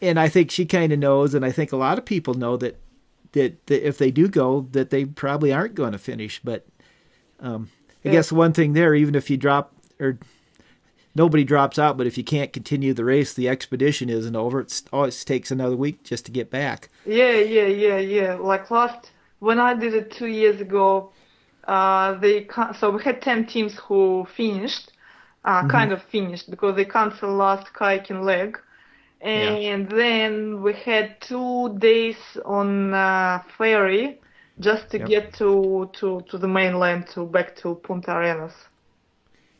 [0.00, 2.56] and I think she kind of knows, and I think a lot of people know
[2.56, 2.80] that
[3.32, 6.40] that, that if they do go, that they probably aren't going to finish.
[6.42, 6.66] But
[7.40, 7.70] um,
[8.04, 8.10] I Yeah.
[8.10, 10.18] guess one thing there, even if you drop or
[11.14, 14.60] nobody drops out, but if you can't continue the race, the expedition isn't over.
[14.60, 16.88] It always takes another week just to get back.
[17.04, 18.34] Yeah, yeah, yeah, yeah.
[18.34, 21.12] Like last when I did it two years ago,
[21.64, 24.92] uh, they so we had ten teams who finished,
[25.44, 28.58] uh, kind of finished because they canceled last kayaking leg,
[29.22, 34.20] and then we had two days on uh, ferry
[34.60, 35.12] just to Yep.
[35.12, 38.54] get to, to to the mainland to back to Punta Arenas.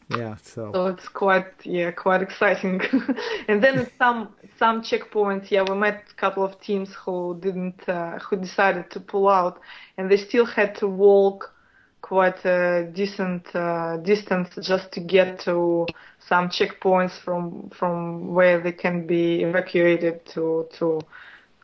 [0.09, 0.37] Yeah.
[0.42, 2.81] So So it's quite yeah quite exciting.
[3.48, 8.18] and then some some checkpoints, yeah, we met a couple of teams who didn't uh,
[8.20, 9.61] who decided to pull out,
[9.98, 11.55] and they still had to walk
[12.02, 15.86] quite a decent uh, distance just to get to
[16.28, 21.00] some checkpoints from from where they can be evacuated to to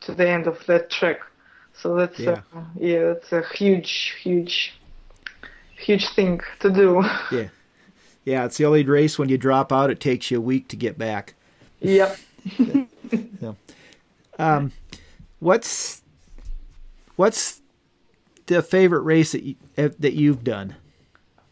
[0.01, 1.19] to the end of that trek.
[1.73, 2.41] So that's Yeah.
[2.55, 4.73] uh, yeah that's a huge huge
[5.77, 7.03] huge thing to do.
[7.31, 7.49] yeah,
[8.25, 8.45] yeah.
[8.45, 10.97] It's the only race when you drop out, it takes you a week to get
[10.97, 11.35] back.
[11.81, 12.17] yep.
[14.39, 14.71] Um,
[15.39, 16.01] what's
[17.17, 17.58] what's
[18.49, 20.75] the favorite race that you, eh, that you've done?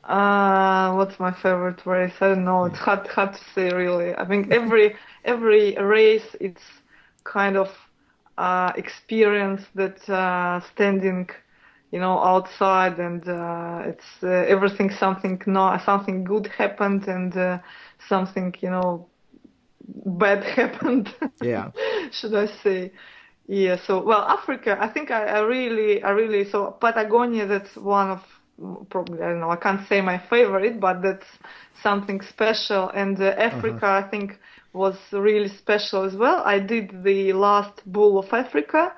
[0.03, 2.13] Uh, what's my favorite race?
[2.21, 2.65] I don't know.
[2.65, 4.15] It's hard, hard to say really.
[4.15, 6.63] I think every every race it's
[7.23, 7.69] kind of
[8.37, 11.29] uh, experience that uh, standing,
[11.91, 17.59] you know, outside and uh, it's uh, everything something no something good happened and uh,
[18.07, 19.09] something you know
[20.05, 21.13] bad happened.
[21.41, 21.71] Yeah.
[22.11, 22.91] should I say?
[23.47, 23.77] Yeah.
[23.77, 24.77] So, well, Africa.
[24.79, 26.45] I think I, I really, I really.
[26.45, 27.45] So Patagonia.
[27.47, 28.23] That's one of
[28.89, 29.51] probably I don't know.
[29.51, 31.27] I can't say my favorite, but that's
[31.81, 32.89] something special.
[32.89, 34.39] And uh, Africa, I think,
[34.73, 36.41] was really special as well.
[36.45, 38.93] I did the last Bull of Africa.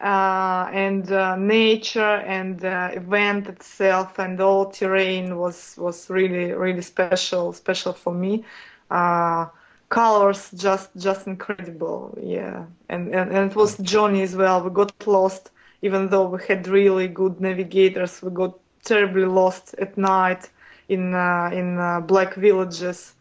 [0.00, 6.82] Uh, and uh, nature and uh, event itself and all terrain was was really really
[6.82, 8.44] special special for me
[8.90, 9.46] uh,
[9.88, 12.66] colors just just incredible yeah.
[12.88, 14.62] And, and and it was journey as well.
[14.62, 15.50] We got lost
[15.82, 18.22] even though we had really good navigators.
[18.22, 20.50] We got terribly lost at night
[20.88, 23.14] in uh, in uh, black villages.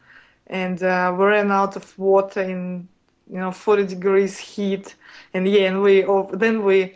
[0.48, 2.88] And uh, we ran out of water in
[3.30, 4.96] you know 40 degrees heat.
[5.34, 6.96] And yeah and we then we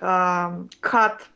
[0.00, 1.26] um, cut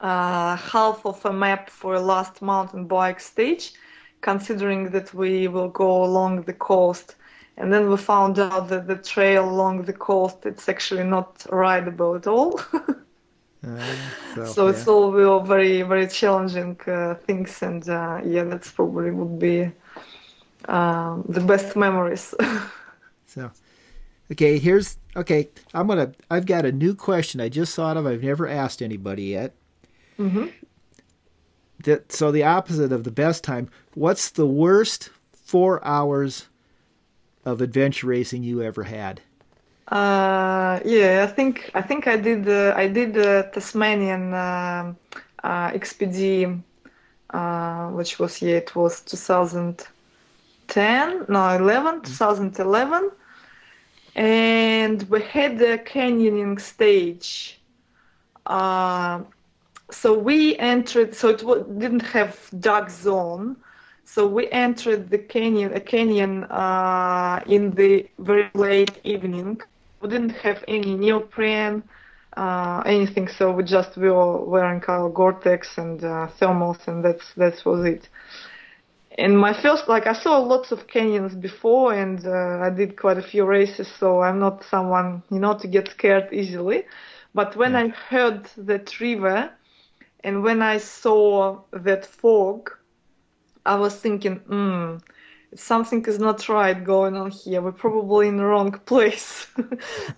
[0.00, 3.74] uh, half of a map for a last mountain bike stage
[4.22, 7.16] considering that we will go along the coast
[7.56, 12.14] and then we found out that the trail along the coast it's actually not rideable
[12.14, 12.60] at all
[13.62, 14.88] Uh, so so it's yeah.
[14.88, 19.70] all real very very challenging uh, things and uh, yeah that's probably would be
[20.68, 22.34] um, the best memories
[23.26, 23.52] So,
[24.32, 25.50] okay, here's okay.
[25.74, 26.12] I'm gonna.
[26.30, 28.06] I've got a new question I just thought of.
[28.06, 29.54] I've never asked anybody yet.
[30.18, 30.59] hmm
[31.84, 33.68] That so the opposite of the best time.
[33.94, 36.46] What's the worst four hours
[37.44, 39.20] of adventure racing you ever had?
[39.88, 44.96] Uh, yeah, I think I think I did uh, I did the Tasmanian um
[45.42, 46.62] uh, XPD,
[47.30, 53.10] uh, which was yeah it was 2010 no 11 2011,
[54.14, 57.60] and we had the canyoning stage.
[59.90, 61.38] So we entered so it
[61.78, 63.56] didn't have dark zone.
[64.04, 69.60] So we entered the canyon, a canyon uh, in the very late evening.
[70.00, 71.82] We didn't have any neoprene,
[72.36, 73.28] uh, anything.
[73.28, 77.84] So we just we were wearing our Gore-Tex and uh, thermals, and that's that was
[77.84, 78.08] it.
[79.18, 83.18] And my first, like I saw lots of canyons before, and uh, I did quite
[83.18, 83.88] a few races.
[83.88, 86.84] So I'm not someone you know to get scared easily.
[87.34, 89.50] But when I heard that river,
[90.22, 92.70] and when I saw that fog,
[93.64, 94.96] I was thinking, hmm,
[95.54, 97.60] something is not right going on here.
[97.60, 99.46] We're probably in the wrong place.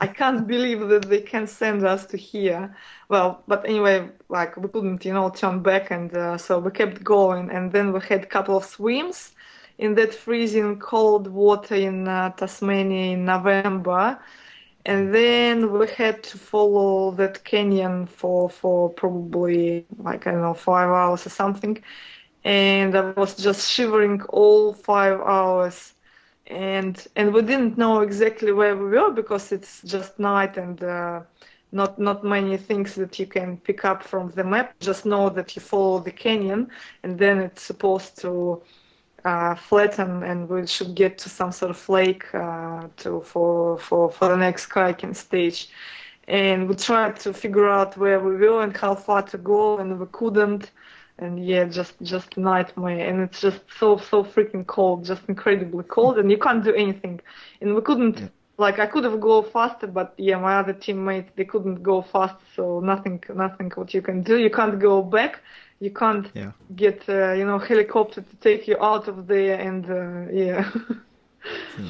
[0.01, 2.75] I can't believe that they can send us to here.
[3.09, 7.03] Well, but anyway, like we couldn't, you know, turn back, and uh, so we kept
[7.05, 7.51] going.
[7.51, 9.33] And then we had a couple of swims
[9.79, 14.19] in that freezing cold water in uh, Tasmania in November.
[14.85, 20.55] And then we had to follow that canyon for, for probably like, I don't know,
[20.55, 21.83] five hours or something.
[22.45, 25.95] And I was just shivering all five hours.
[26.47, 31.23] And, and we didn't know exactly where we were because it's just night and, uh,
[31.75, 34.75] not not many things that you can pick up from the map.
[34.81, 36.69] Just know that you follow the canyon,
[37.03, 38.63] and then it's supposed to
[39.25, 44.11] uh, flatten, and we should get to some sort of lake uh, to for for
[44.11, 45.69] for the next kayaking stage.
[46.29, 49.99] And we tried to figure out where we were and how far to go, and
[49.99, 50.71] we couldn't.
[51.19, 53.09] And yeah, just just nightmare.
[53.09, 57.21] And it's just so so freaking cold, just incredibly cold, and you can't do anything.
[57.61, 58.21] And we couldn't.
[58.21, 62.03] Yeah like I could have go faster, but yeah, my other teammates they couldn't go
[62.03, 64.39] fast, so nothing, nothing what you can do.
[64.39, 65.41] You can't go back.
[65.83, 66.53] You can't yeah.
[66.77, 70.63] get uh, you know helicopter to take you out of there, and uh, yeah.
[70.63, 71.89] hmm.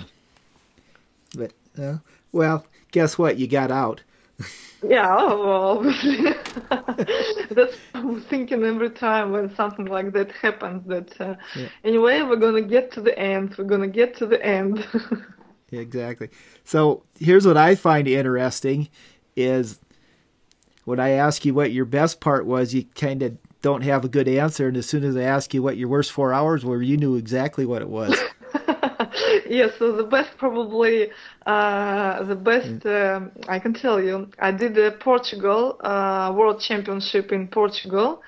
[1.36, 1.98] But uh,
[2.32, 3.36] well, guess what?
[3.36, 4.02] You got out.
[4.82, 6.32] yeah, oh, well, obviously.
[7.50, 10.88] That's I'm thinking every time when something like that happens.
[10.88, 11.68] That uh, yeah.
[11.84, 13.56] anyway, we're gonna get to the end.
[13.58, 14.86] We're gonna get to the end.
[15.70, 16.30] exactly.
[16.64, 18.88] So here's what I find interesting
[19.36, 19.80] is
[20.84, 24.08] when I ask you what your best part was, you kind of don't have a
[24.08, 26.82] good answer, and as soon as I ask you what your worst four hours were,
[26.82, 28.14] you knew exactly what it was.
[29.48, 31.10] yeah, so the best probably
[31.46, 34.28] uh, the best um, I can tell you.
[34.38, 38.22] I did the Portugal uh, World Championship in Portugal,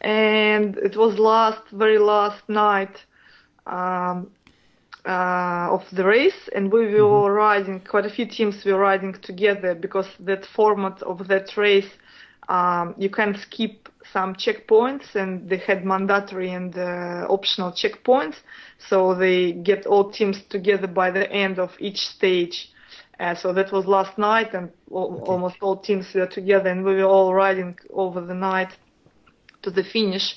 [0.00, 2.96] and it was last very last night.
[3.66, 4.30] Um,
[5.06, 7.32] uh, of the race, and we were mm-hmm.
[7.32, 7.80] riding.
[7.80, 11.88] Quite a few teams were riding together because that format of that race,
[12.50, 18.36] um, you can skip some checkpoints, and they had mandatory and uh, optional checkpoints.
[18.88, 22.68] So they get all teams together by the end of each stage.
[23.20, 25.22] Uh, so that was last night, and okay.
[25.30, 28.72] almost all teams were together, and we were all riding over the night
[29.62, 30.34] to the finish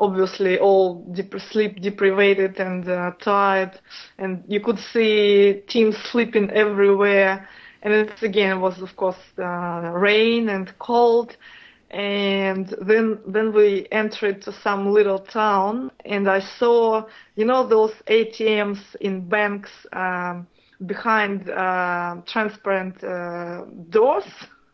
[0.00, 3.78] obviously all dep- sleep deprived and uh, tired,
[4.18, 7.48] and you could see teams sleeping everywhere.
[7.82, 11.36] And it again was of course uh, rain and cold,
[11.90, 17.92] and then then we entered to some little town, and I saw you know those
[18.06, 20.46] ATMs in banks um,
[20.86, 24.26] behind uh, transparent uh, doors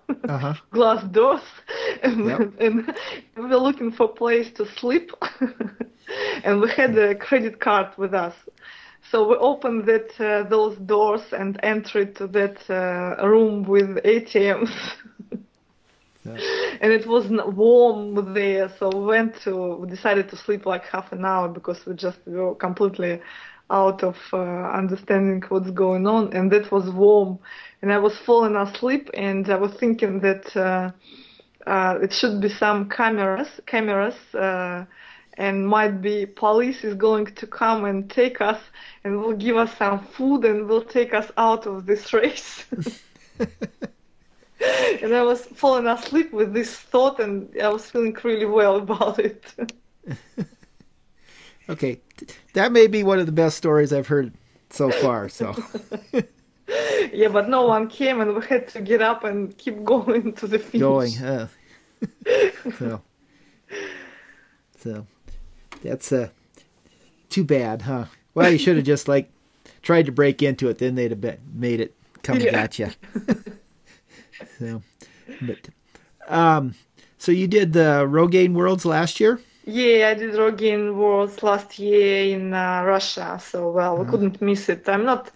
[0.08, 0.54] uh-huh.
[0.70, 1.42] glass doors,
[2.02, 2.40] and, yep.
[2.60, 2.94] and,
[3.36, 5.10] we were looking for a place to sleep,
[6.44, 8.34] and we had a credit card with us.
[9.10, 14.70] So we opened that uh, those doors and entered to that uh, room with ATMs.
[16.82, 17.24] And it was
[17.56, 19.76] warm there, so we went to.
[19.76, 23.22] We decided to sleep like half an hour because we just were completely
[23.70, 27.38] out of uh, understanding what's going on, and that was warm
[27.82, 30.90] and I was falling asleep, and I was thinking that uh,
[31.68, 34.84] uh, it should be some cameras, cameras, uh,
[35.38, 38.60] and might be police is going to come and take us,
[39.04, 42.64] and will give us some food, and will take us out of this race.
[43.40, 49.20] and I was falling asleep with this thought, and I was feeling really well about
[49.20, 49.54] it.
[51.68, 52.00] okay,
[52.54, 54.34] that may be one of the best stories I've heard
[54.70, 55.28] so far.
[55.28, 55.54] So
[57.12, 60.48] yeah, but no one came, and we had to get up and keep going to
[60.48, 60.80] the finish.
[60.80, 61.48] Going, uh,
[62.76, 63.00] so,
[64.80, 65.06] so
[65.82, 66.28] that's uh,
[67.28, 68.06] too bad, huh?
[68.34, 69.30] Well, you should have just like
[69.82, 70.78] tried to break into it.
[70.78, 72.62] Then they'd have been, made it come yeah.
[72.62, 72.88] at you.
[74.58, 74.82] so,
[75.42, 75.68] but
[76.28, 76.74] um,
[77.18, 79.40] so you did the Rogaine Worlds last year.
[79.64, 83.38] Yeah, I did Rogaine Worlds last year in uh, Russia.
[83.42, 84.10] So well, we uh-huh.
[84.10, 84.88] couldn't miss it.
[84.88, 85.30] I'm not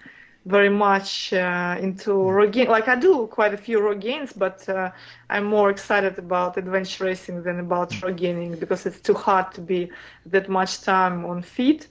[0.44, 2.68] very much uh, into Rogaine.
[2.68, 4.90] Like I do quite a few Rogaines, but uh,
[5.31, 9.90] I'm more excited about adventure racing than about Rogaining because it's too hard to be
[10.26, 11.88] that much time on feet.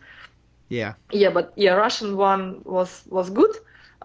[0.70, 0.94] Yeah.
[1.12, 3.56] Yeah, but yeah, Russian one was was good.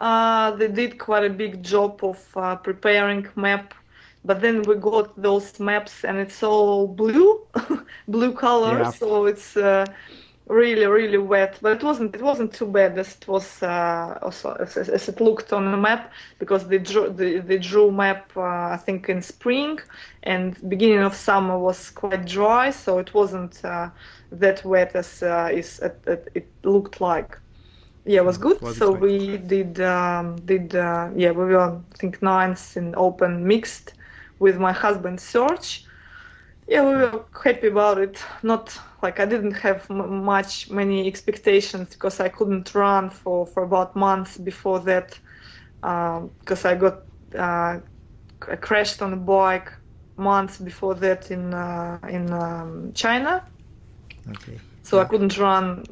[0.01, 3.73] Uh, they did quite a big job of uh, preparing map,
[4.25, 7.41] but then we got those maps and it's all blue,
[8.09, 8.91] blue color, yeah.
[8.91, 9.87] so it's uh,
[10.49, 14.53] really really wet but it wasn't it wasn't too bad as it was uh, also
[14.61, 18.41] as, as, it looked on the map because they drew the, they drew map uh,
[18.41, 19.79] i think in spring
[20.23, 23.89] and beginning of summer was quite dry so it wasn't uh,
[24.31, 27.39] that wet as uh, is it, it, it, looked like
[28.05, 32.23] yeah it was good so we did um, did uh, yeah we were i think
[32.23, 33.95] ninth in open mixed
[34.39, 35.87] with my husband Serge
[36.69, 38.19] Yeah, we were happy about it.
[38.43, 38.77] Not
[39.07, 43.97] like I didn't have m- much many expectations because I couldn't run for for about
[43.97, 45.21] months before that
[45.83, 46.97] um, because I got
[47.39, 47.81] uh,
[48.53, 49.71] I crashed on a bike
[50.17, 53.43] months before that in uh, in um, China,
[54.33, 54.63] Okay.
[54.83, 55.85] so I couldn't run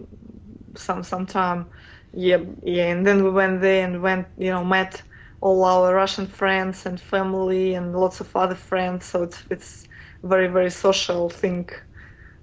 [0.76, 1.66] some some time.
[2.12, 5.02] Yeah, yeah, and then we went there and went, you know, met
[5.40, 9.06] all our Russian friends and family and lots of other friends.
[9.06, 9.86] So it's it's
[10.22, 11.68] very very social thing.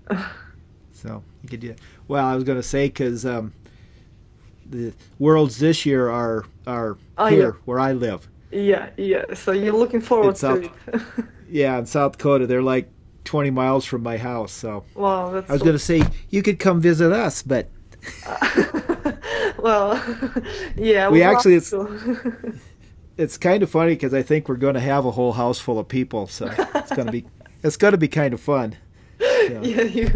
[1.02, 1.68] So you could do.
[1.70, 1.80] that.
[2.08, 3.54] Well, I was going to say because um,
[4.70, 7.62] the worlds this year are are Oh, here yeah.
[7.66, 8.28] where I live.
[8.52, 9.34] Yeah, yeah.
[9.34, 10.72] So you're looking forward to it.
[11.54, 12.90] Yeah, in South Dakota, they're like
[13.26, 14.54] 20 miles from my house.
[14.54, 17.68] So wow, that's I was so- going to say you could come visit us, but
[19.58, 20.02] well,
[20.78, 21.08] yeah.
[21.08, 21.74] I We actually- it's-
[23.18, 25.78] it's kind of funny because I think we're going to have a whole house full
[25.78, 26.28] of people.
[26.28, 27.26] So it's going to be
[27.64, 28.76] it's going to be kind of fun.
[29.62, 30.10] Yeah, you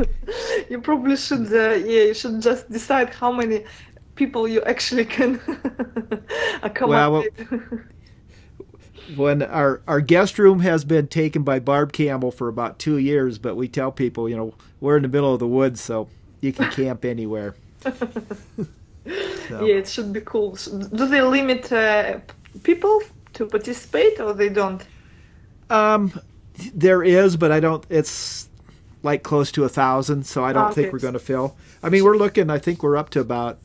[0.70, 1.52] you probably should.
[1.52, 3.66] Uh, yeah, you should just decide how many
[4.16, 5.40] people you actually can
[6.64, 7.34] accommodate.
[9.16, 13.38] when our our guest room has been taken by Barb Campbell for about two years,
[13.38, 16.10] but we tell people, you know, we're in the middle of the woods, so
[16.42, 17.56] you can camp anywhere.
[19.48, 20.54] So, Yeah, it should be cool.
[20.56, 22.20] Do they limit uh,
[22.64, 23.02] people
[23.34, 24.84] to participate, or they don't?
[25.70, 26.14] Um,
[26.74, 27.86] there is, but I don't.
[27.90, 28.50] It's
[29.06, 30.91] like close to a thousand, so I don't think Okay.
[30.93, 31.56] we're going to fill.
[31.84, 32.49] I mean, we're looking.
[32.49, 33.60] I think we're up to about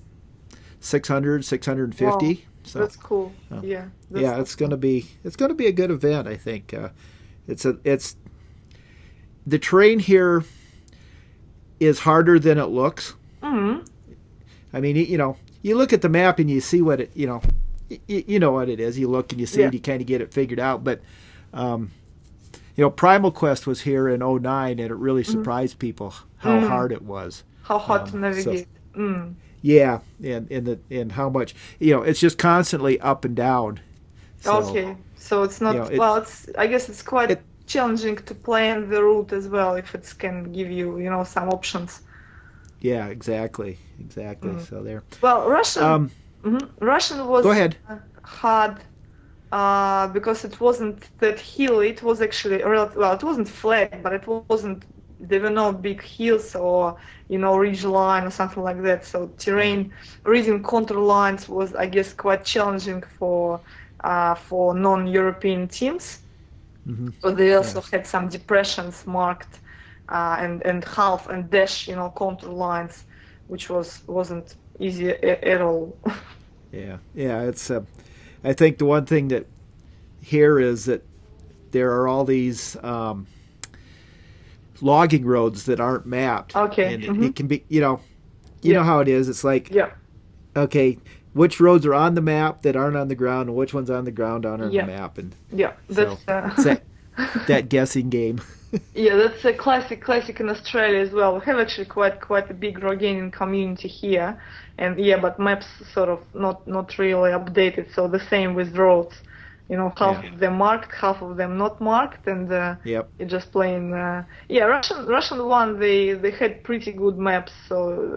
[0.80, 2.47] 600, 650.
[2.62, 3.32] So That's cool.
[3.51, 3.62] Oh.
[3.62, 3.86] Yeah.
[4.11, 6.28] That's yeah, it's going to be it's going to be a good event.
[6.28, 6.91] I think uh,
[7.49, 8.16] it's a it's
[9.47, 10.45] the terrain here
[11.80, 13.14] is harder than it looks.
[13.43, 13.86] Mhm.
[14.74, 17.26] I mean, you know, you look at the map and you see what it, you
[17.26, 17.41] know,
[18.07, 18.99] you, you know what it is.
[18.99, 19.68] You look and you see Yeah.
[19.68, 20.84] it, you kind of get it figured out.
[20.84, 21.01] But,
[21.55, 21.91] um,
[22.81, 25.33] you know, Primal Quest was here in 09 and it really Mm-hmm.
[25.33, 26.68] surprised people how Mm.
[26.68, 27.45] hard it was.
[27.64, 28.68] How hard to Um, navigate.
[28.97, 29.35] Mm.
[29.61, 33.81] Yeah, and and the and how much you know, it's just constantly up and down.
[34.41, 36.16] So, okay, so it's not you know, well.
[36.16, 40.14] It's I guess it's quite it- challenging to plan the route as well if it
[40.18, 42.01] can give you you know some options.
[42.81, 43.76] Yeah, exactly,
[44.07, 44.53] exactly.
[44.53, 44.66] Mm.
[44.68, 45.03] So there.
[45.20, 46.11] Well, Russian Um,
[46.43, 47.76] mhm, Russian was go ahead.
[48.22, 48.76] hard
[49.53, 51.90] uh, because it wasn't that hilly.
[51.90, 54.70] It was actually well, it wasn't flat, but it wasn't.
[55.05, 56.96] There were no big hills or
[57.28, 59.05] you know ridge line or something like that.
[59.05, 59.92] So terrain
[60.24, 63.62] reading contour lines was, I guess, quite challenging for
[64.05, 66.22] uh, for non-European teams.
[66.86, 67.11] Mhm.
[67.22, 69.61] So they also had some depressions marked
[70.09, 73.07] uh, and and half and dash you know contour lines,
[73.46, 76.01] which was wasn't easy a- at all.
[76.72, 77.42] Yeah, yeah.
[77.42, 77.70] It's.
[77.70, 77.82] Uh,
[78.45, 79.47] I think the one thing that
[80.22, 81.05] here is that
[81.72, 83.26] there are all these um,
[84.80, 86.57] logging roads that aren't mapped.
[86.57, 87.24] Okay, and it, mhm.
[87.26, 88.01] it can be, you know,
[88.62, 88.78] you Yeah.
[88.78, 89.28] know how it is.
[89.28, 89.91] It's like, yeah.
[90.57, 90.99] okay,
[91.32, 94.05] which roads are on the map that aren't on the ground, and which ones on
[94.05, 94.86] the ground aren't on Yeah.
[94.86, 96.82] the map, and Yeah, that's So, uh, that,
[97.47, 98.41] that guessing game.
[98.95, 101.35] yeah, that's a classic classic in Australia as well.
[101.35, 104.41] We have actually quite quite a big Rogaining community here,
[104.79, 107.93] and yeah, but maps sort of not not really updated.
[107.95, 109.14] So the same with roads,
[109.68, 110.33] you know, half Yeah.
[110.33, 113.12] of them marked, half of them not marked, and uh, Yep.
[113.18, 113.95] you're just playing.
[113.95, 117.77] Uh, yeah, Russian Russian one they they had pretty good maps, so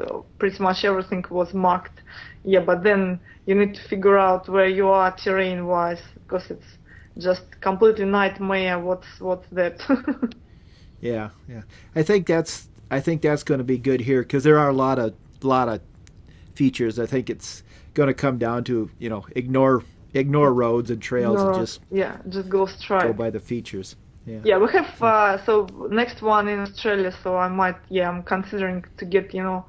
[0.09, 2.01] uh, pretty much everything was marked.
[2.43, 6.77] Yeah, but then you need to figure out where you are terrain wise because it's
[7.17, 8.79] just completely nightmare.
[8.79, 9.79] What's what's that?
[11.03, 11.61] Yeah, yeah.
[11.95, 14.73] I think that's I think that's going to be good here because there are a
[14.73, 15.81] lot of lot of
[16.55, 16.99] features.
[16.99, 19.83] I think it's going to come down to you know ignore
[20.13, 23.03] ignore roads and trails No, and just yeah, just go straight.
[23.03, 23.95] go by the features.
[24.25, 24.39] Yeah.
[24.45, 27.13] Yeah, we have uh, so next one in Australia.
[27.23, 29.65] So I might, yeah, I'm considering to get, you know,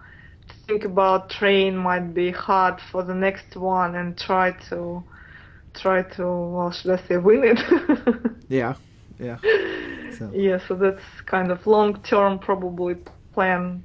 [0.48, 5.02] to think about train might be hard for the next one and try to,
[5.74, 7.58] try to, well, should I say, win it?
[8.48, 8.74] Yeah.
[9.18, 9.38] Yeah.
[10.18, 12.94] So yeah, so that's kind of long term probably
[13.32, 13.82] plan,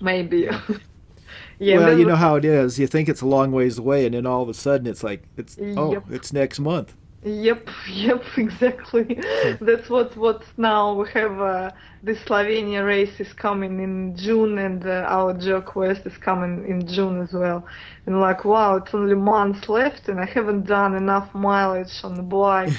[0.00, 0.38] maybe.
[0.38, 0.60] Yeah.
[1.60, 2.80] yeah, well, you know how it is.
[2.80, 5.22] You think it's a long ways away, and then all of a sudden it's like
[5.36, 6.96] it's oh, it's next month.
[7.24, 9.20] Yep, yep, exactly.
[9.60, 11.40] That's what what now we have.
[11.40, 11.70] Uh,
[12.02, 17.22] the Slovenia race is coming in June, and uh, our GeoQuest is coming in June
[17.22, 17.66] as well.
[18.06, 22.22] And like, wow, it's only months left, and I haven't done enough mileage on the
[22.22, 22.74] bike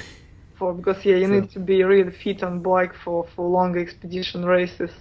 [0.57, 3.77] for because yeah, you So- need to be really fit on bike for for long
[3.77, 4.91] expedition races.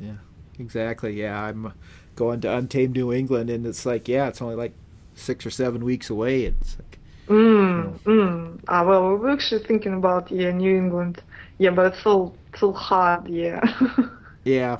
[0.00, 0.16] Yeah,
[0.58, 1.12] exactly.
[1.20, 1.72] Yeah, I'm
[2.16, 4.72] going to Untamed New England, and it's like yeah, it's only like
[5.14, 6.44] six or seven weeks away.
[6.44, 6.98] It's like
[7.28, 8.58] Mm, mm.
[8.66, 11.22] Ah, well, we're actually thinking about yeah, New England.
[11.58, 13.28] Yeah, but it's all too hard.
[13.28, 13.60] Yeah.
[14.44, 14.78] yeah,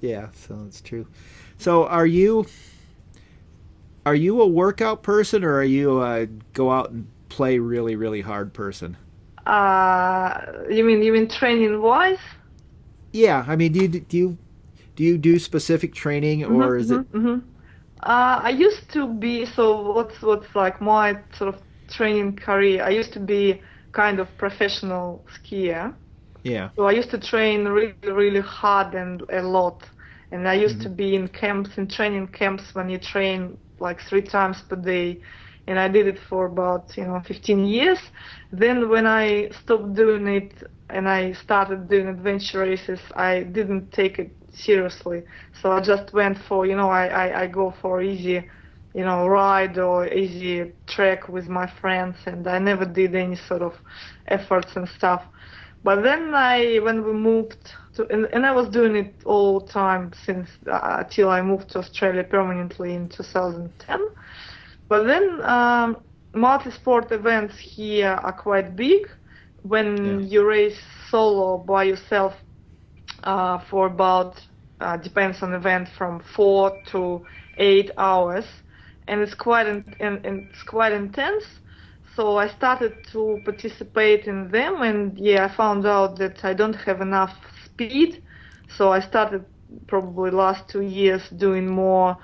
[0.00, 0.28] yeah.
[0.34, 1.06] So that's true.
[1.58, 2.46] So are you
[4.04, 8.22] are you a workout person or are you a go out and play really really
[8.22, 8.96] hard person?
[9.46, 10.40] Uh,
[10.70, 12.18] you mean you mean training wise?
[13.12, 14.38] Yeah, I mean, do you do you
[14.96, 17.12] do you do specific training or mm-hmm, is it?
[17.12, 17.38] Mm-hmm.
[18.02, 19.92] Uh, I used to be so.
[19.92, 22.82] What's what's like my sort of training career?
[22.82, 23.60] I used to be
[23.92, 25.94] kind of professional skier.
[26.42, 26.70] Yeah.
[26.76, 29.82] So I used to train really really hard and a lot,
[30.30, 30.84] and I used mm-hmm.
[30.84, 35.20] to be in camps in training camps when you train like three times per day,
[35.66, 37.98] and I did it for about you know 15 years.
[38.52, 40.52] Then when I stopped doing it
[40.90, 45.22] and I started doing adventure races, I didn't take it seriously.
[45.60, 48.48] So I just went for, you know, I, I, I go for easy,
[48.94, 53.62] you know, ride or easy trek with my friends, and I never did any sort
[53.62, 53.74] of
[54.28, 55.22] efforts and stuff.
[55.84, 60.12] But then I, when we moved to, and, and I was doing it all time
[60.24, 64.00] since uh, till I moved to Australia permanently in 2010.
[64.92, 65.96] But then um,
[66.34, 69.08] multi-sport events here are quite big.
[69.62, 70.26] When yeah.
[70.26, 70.78] you race
[71.08, 72.34] solo by yourself,
[73.24, 74.38] uh, for about
[74.82, 77.24] uh, depends on event from four to
[77.56, 78.44] eight hours,
[79.08, 81.44] and it's quite in, in, it's quite intense.
[82.14, 86.76] So I started to participate in them, and yeah, I found out that I don't
[86.84, 87.34] have enough
[87.64, 88.22] speed.
[88.76, 89.46] So I started
[89.86, 92.18] probably last two years doing more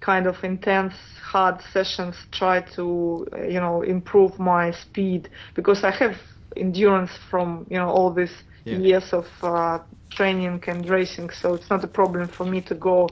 [0.00, 0.94] kind of intense
[1.32, 6.16] hard sessions try to you know improve my speed because i have
[6.56, 8.78] endurance from you know all these yeah.
[8.78, 9.78] years of uh,
[10.10, 13.08] training and racing, so it's not a problem for me to go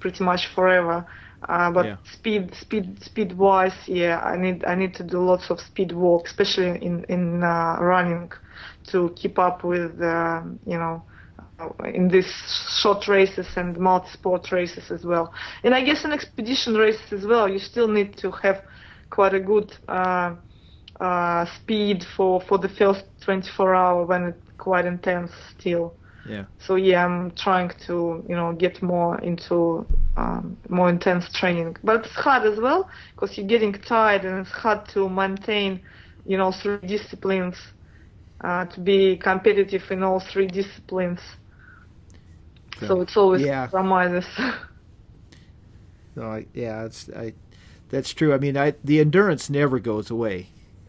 [0.00, 1.06] pretty much forever.
[1.48, 1.96] Uh, but yeah.
[2.04, 6.26] speed, speed, speed wise, yeah, I need I need to do lots of speed work,
[6.26, 8.30] especially in in uh, running,
[8.90, 11.02] to keep up with uh, you know
[11.94, 12.32] in these
[12.80, 15.32] short races and multi-sport races as well.
[15.64, 18.62] And I guess in expedition races as well, you still need to have
[19.10, 20.34] quite a good uh,
[21.00, 25.94] uh, speed for for the first 24 hour when it's quite intense still.
[26.24, 26.44] Yeah.
[26.58, 29.86] So yeah, I'm trying to you know get more into
[30.16, 34.50] um, more intense training, but it's hard as well because you're getting tired and it's
[34.50, 35.80] hard to maintain
[36.24, 37.56] you know three disciplines
[38.42, 41.20] uh, to be competitive in all three disciplines.
[42.82, 43.66] So, so it's always yeah.
[43.66, 44.26] compromises.
[46.16, 47.34] no, yeah, it's I.
[47.88, 48.32] That's true.
[48.32, 50.48] I mean, I the endurance never goes away.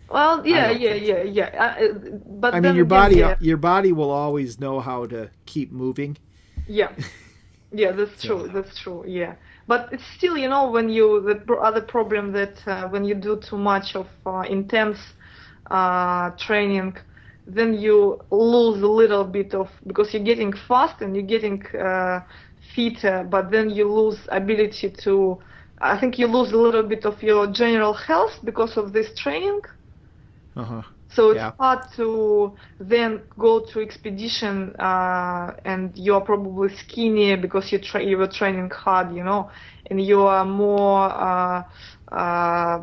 [0.10, 1.76] Well, yeah, yeah, yeah, yeah.
[1.80, 3.36] Uh, but I mean, your again, body, yeah.
[3.40, 6.18] your body will always know how to keep moving.
[6.68, 6.92] Yeah,
[7.72, 8.48] yeah, that's true.
[8.54, 9.04] That's true.
[9.08, 9.36] Yeah,
[9.68, 13.38] but it's still, you know, when you the other problem that uh, when you do
[13.38, 15.00] too much of uh, intense
[15.72, 16.96] uh, training,
[17.48, 22.22] then you lose a little bit of because you're getting fast and you're getting uh,
[22.76, 25.40] fitter, but then you lose ability to.
[25.82, 29.62] I think you lose a little bit of your general health because of this training.
[30.56, 30.84] Uh-huh.
[31.10, 31.54] So it's yeah.
[31.60, 38.18] hard to then go to expedition uh, and you're probably skinny because you tra- you
[38.18, 39.50] were training hard, you know,
[39.90, 41.64] and you are more uh,
[42.12, 42.80] uh,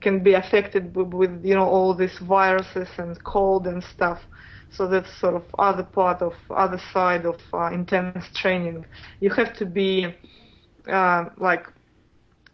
[0.00, 4.20] can be affected with, you know all these viruses and cold and stuff.
[4.70, 8.86] So that's sort of other part of other side of uh, intense training.
[9.20, 10.14] You have to be
[10.88, 11.66] uh, like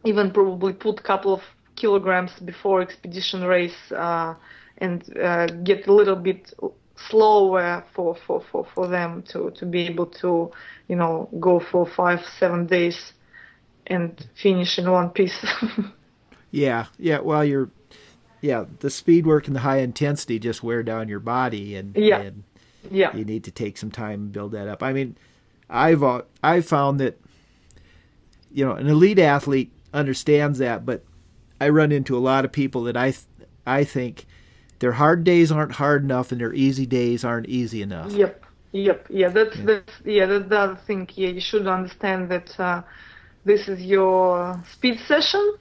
[0.05, 1.43] even probably put a couple of
[1.77, 4.35] kilograms before expedition race uh,
[4.79, 6.53] and uh, get a little bit
[6.97, 10.51] slower for, for, for, for them to, to be able to,
[10.89, 13.13] you know, go for five, seven days
[13.87, 15.47] and finish in one piece.
[16.51, 17.21] yeah, yeah.
[17.21, 17.71] Well, you're,
[18.41, 22.21] yeah, the speed work and the high intensity just wear down your body, and yeah,
[22.21, 22.45] and
[22.91, 24.83] yeah, you need to take some time and build that up.
[24.83, 25.17] I mean,
[25.69, 27.21] I've uh, I've found that,
[28.53, 31.05] you know, an elite athlete understands that, but
[31.61, 33.15] I run into a lot of people that I
[33.67, 34.25] I think
[34.79, 38.13] their hard days aren't hard enough and their easy days aren't easy enough.
[38.13, 39.29] Yep, yep, yeah.
[39.29, 39.65] That's yeah.
[39.65, 40.27] that's yeah.
[40.27, 41.09] That's the other thing.
[41.15, 42.83] Yeah, you should understand that uh,
[43.45, 45.55] this is your speed session.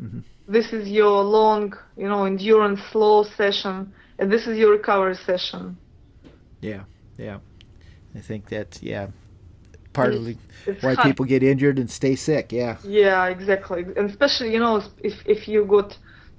[0.00, 0.20] Mm-hmm.
[0.48, 5.78] This is your long, you know, endurance slow session, and this is your recovery session.
[6.60, 6.84] Yeah,
[7.16, 7.38] yeah.
[8.14, 9.08] I think that's yeah
[9.92, 10.26] part of
[10.80, 11.06] why hard.
[11.06, 12.52] people get injured and stay sick.
[12.52, 12.78] Yeah.
[12.84, 15.96] Yeah, exactly, and especially you know if if you got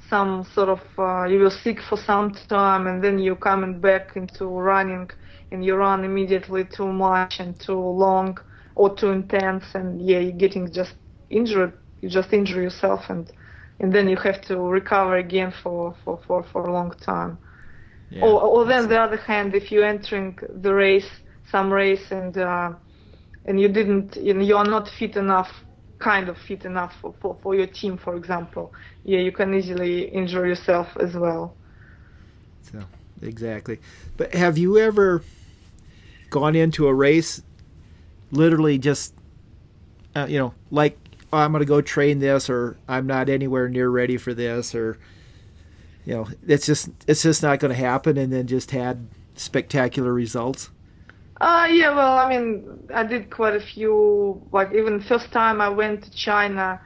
[0.09, 4.15] some sort of uh, you were sick for some time and then you're coming back
[4.15, 5.09] into running
[5.51, 8.37] and you run immediately too much and too long
[8.75, 10.95] or too intense and yeah you're getting just
[11.29, 13.31] injured you just injure yourself and
[13.81, 17.37] and then you have to recover again for for for, for a long time.
[18.09, 21.09] Yeah, or, or then the other hand if you're entering the race
[21.51, 22.71] some race and uh,
[23.45, 25.51] and you didn't you, know, you are not fit enough
[25.99, 28.73] kind of fit enough for, for, for your team for example
[29.03, 31.55] yeah you can easily injure yourself as well.
[32.61, 32.79] So
[33.21, 33.79] exactly.
[34.17, 35.23] But have you ever
[36.29, 37.41] gone into a race
[38.31, 39.13] literally just
[40.15, 40.97] uh, you know like
[41.33, 44.75] oh, i'm going to go train this or i'm not anywhere near ready for this
[44.75, 44.97] or
[46.05, 50.13] you know it's just it's just not going to happen and then just had spectacular
[50.13, 50.69] results.
[51.39, 52.63] Uh yeah well i mean
[52.93, 56.79] i did quite a few like even first time i went to china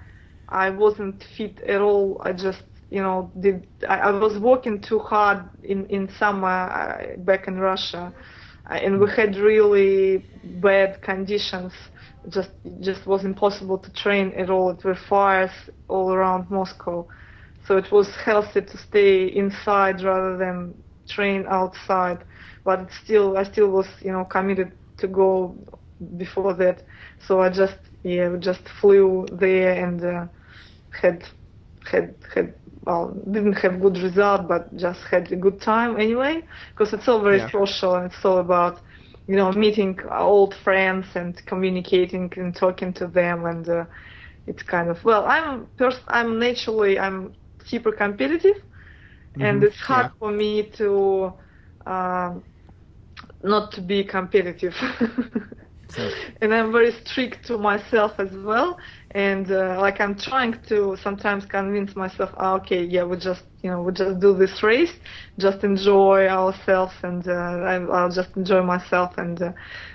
[0.48, 2.22] i wasn't fit at all.
[2.24, 7.18] I just you know did i, I was working too hard in in summer uh,
[7.18, 8.14] back in russia
[8.70, 11.74] uh, and we had really bad conditions
[12.30, 15.52] just just was impossible to train at all it were fires
[15.88, 17.06] all around moscow
[17.68, 20.74] so it was healthy to stay inside rather than
[21.10, 22.20] train outside.
[22.64, 25.56] But it still, I still was, you know, committed to go
[26.18, 26.84] before that.
[27.28, 30.26] So I just, yeah, just flew there and uh,
[31.02, 31.24] had,
[31.90, 32.54] had, had,
[32.86, 36.42] well, didn't have good result, but just had a good time anyway.
[36.74, 37.50] Because it's all very yeah.
[37.52, 38.80] social and it's all about,
[39.28, 43.70] you know, meeting old friends and communicating and talking to them and.
[43.70, 43.86] Uh,
[44.48, 47.34] it's kind of well i'm pers- i'm naturally i'm
[47.66, 49.42] super competitive, mm-hmm.
[49.42, 50.20] and it's hard yeah.
[50.20, 51.34] for me to
[51.86, 52.34] uh,
[53.44, 54.74] not to be competitive.
[55.96, 56.12] so.
[56.42, 58.78] And I'm very strict to myself as well,
[59.12, 63.70] and uh, like I'm trying to sometimes convince myself, oh, okay, yeah, we just you
[63.72, 64.94] know we just do this race,
[65.38, 69.52] just enjoy ourselves, and uh, I'll just enjoy myself and uh,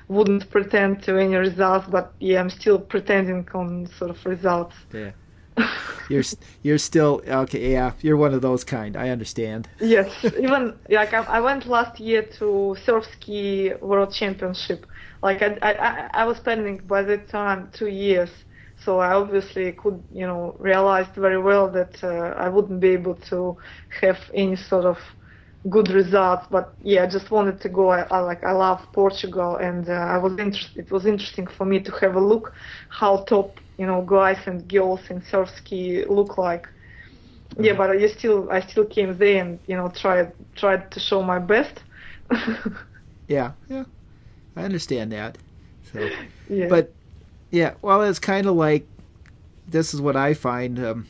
[0.09, 4.77] wouldn't pretend to any results, but yeah, I'm still pretending on sort of results.
[4.93, 5.13] Yeah
[6.09, 6.23] you're
[6.63, 7.73] you're still okay.
[7.73, 8.97] Yeah, you're one of those kind.
[8.97, 9.69] I understand.
[9.81, 14.87] Yes, even like I, I went last year to surf ski world championship.
[15.23, 18.31] Like I, I I was spending by that time two years,
[18.77, 23.15] so I obviously could you know realized very well that uh, I wouldn't be able
[23.31, 23.57] to
[24.01, 24.99] have any sort of
[25.69, 26.47] good results.
[26.51, 27.91] But yeah, I just wanted to go.
[27.91, 30.87] I, I like I love Portugal, and uh, I was interested.
[30.87, 32.53] It was interesting for me to have a look
[32.89, 36.67] how top you know guys and girls in surf ski look like.
[37.57, 37.65] Mm-hmm.
[37.65, 41.23] Yeah, but I still I still came there and you know tried tried to show
[41.23, 41.83] my best.
[43.29, 43.85] yeah, yeah,
[44.61, 45.39] I understand that.
[45.93, 46.09] So,
[46.49, 46.67] yeah.
[46.69, 46.93] but
[47.51, 48.87] yeah, well, it's kind of like
[49.67, 50.79] this is what I find.
[50.79, 51.07] Um,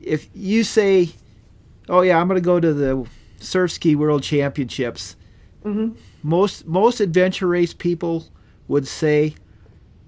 [0.00, 1.10] if you say,
[1.88, 3.06] "Oh yeah, I'm going to go to the
[3.38, 5.16] surf ski world championships,"
[5.64, 5.96] mm-hmm.
[6.22, 8.26] most most adventure race people
[8.68, 9.34] would say,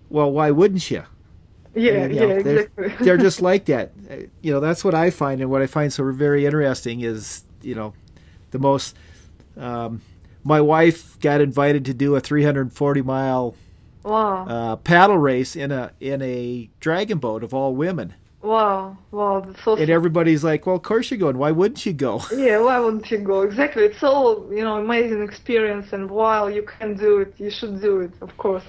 [0.08, 1.02] well, why wouldn't you?
[1.74, 2.88] Yeah, you know, yeah, they're, exactly.
[3.04, 3.92] they're just like that.
[4.42, 7.74] You know, that's what I find, and what I find so very interesting is, you
[7.74, 7.94] know,
[8.52, 8.96] the most.
[9.56, 10.00] Um,
[10.44, 13.54] my wife got invited to do a 340 mile
[14.04, 14.46] wow.
[14.46, 18.14] uh, paddle race in a in a dragon boat of all women.
[18.42, 19.74] Wow, wow, so.
[19.74, 21.38] And everybody's like, "Well, of course you're going.
[21.38, 23.40] Why wouldn't you go?" Yeah, why wouldn't you go?
[23.40, 23.84] Exactly.
[23.84, 28.00] It's all you know, amazing experience, and while you can do it, you should do
[28.00, 28.64] it, of course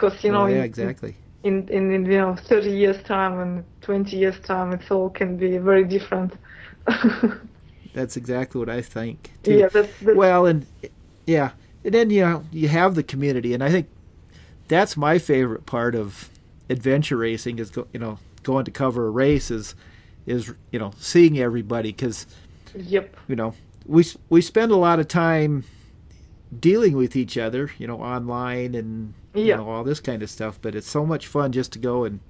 [0.00, 1.14] because you know, oh, yeah, exactly.
[1.42, 5.36] In, in in you know 30 years time and 20 years time, it all can
[5.36, 6.32] be very different.
[7.94, 9.30] that's exactly what I think.
[9.42, 9.58] Too.
[9.58, 10.66] Yeah, that's, that's well, and
[11.26, 11.52] yeah,
[11.84, 13.88] and then you know you have the community, and I think
[14.68, 16.28] that's my favorite part of
[16.68, 19.74] adventure racing is go, you know going to cover a race is
[20.26, 22.26] is you know seeing everybody because
[22.74, 23.54] yep you know
[23.86, 25.64] we we spend a lot of time
[26.58, 29.56] dealing with each other you know online and you yeah.
[29.56, 30.58] know all this kind of stuff.
[30.60, 32.20] But it's so much fun just to go and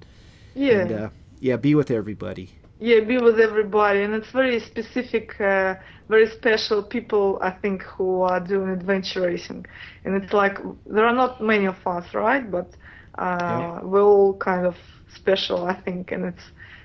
[0.55, 2.51] yeah, and, uh, yeah, be with everybody.
[2.81, 5.75] Yeah, be with everybody, and it's very specific, uh,
[6.09, 7.39] very special people.
[7.41, 9.65] I think who are doing adventure racing,
[10.05, 10.57] and it's like
[10.87, 12.49] there are not many of us, right?
[12.51, 12.75] But
[13.19, 13.81] uh, yeah.
[13.83, 14.75] we're all kind of
[15.15, 16.43] special, I think, and it's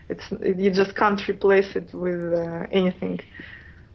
[0.08, 0.30] it's
[0.60, 3.20] you just can't replace it with uh, anything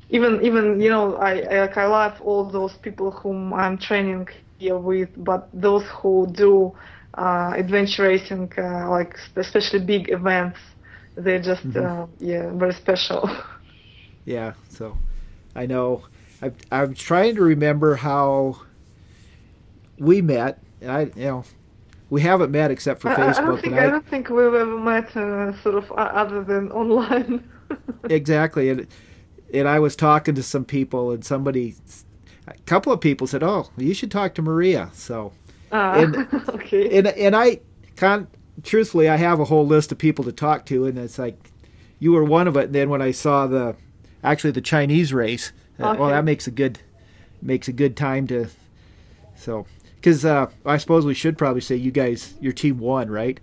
[0.10, 4.28] even even you know I, I like I love all those people whom I'm training
[4.60, 6.74] here with, but those who do
[7.18, 10.60] uh, adventure racing, uh, like especially big events,
[11.16, 12.04] they're just mm-hmm.
[12.04, 13.30] uh, yeah very special.
[14.24, 15.00] Yeah, so
[15.56, 16.04] I know
[16.44, 18.62] I, I'm trying to remember how
[19.98, 20.60] we met.
[20.88, 21.44] I you know
[22.12, 23.38] we haven't met except for I, Facebook.
[23.38, 26.72] I don't think I, I, don't think we've ever met uh, sort of other than
[26.72, 27.50] online.
[28.04, 28.88] exactly, and
[29.54, 31.76] and I was talking to some people, and somebody
[32.48, 35.34] a couple of people said, "Oh, you should talk to Maria." So,
[35.72, 36.16] uh, and,
[36.50, 36.98] okay.
[36.98, 37.60] and and I
[37.96, 38.28] con
[38.64, 41.52] truthfully, I have a whole list of people to talk to, and it's like
[42.00, 42.66] you were one of it.
[42.66, 43.76] And then when I saw the
[44.24, 45.90] actually the Chinese race, okay.
[45.90, 46.80] Uh, well, that makes a good
[47.42, 48.48] makes a good time to
[49.36, 53.40] So, because uh, I suppose we should probably say you guys, your team won, right?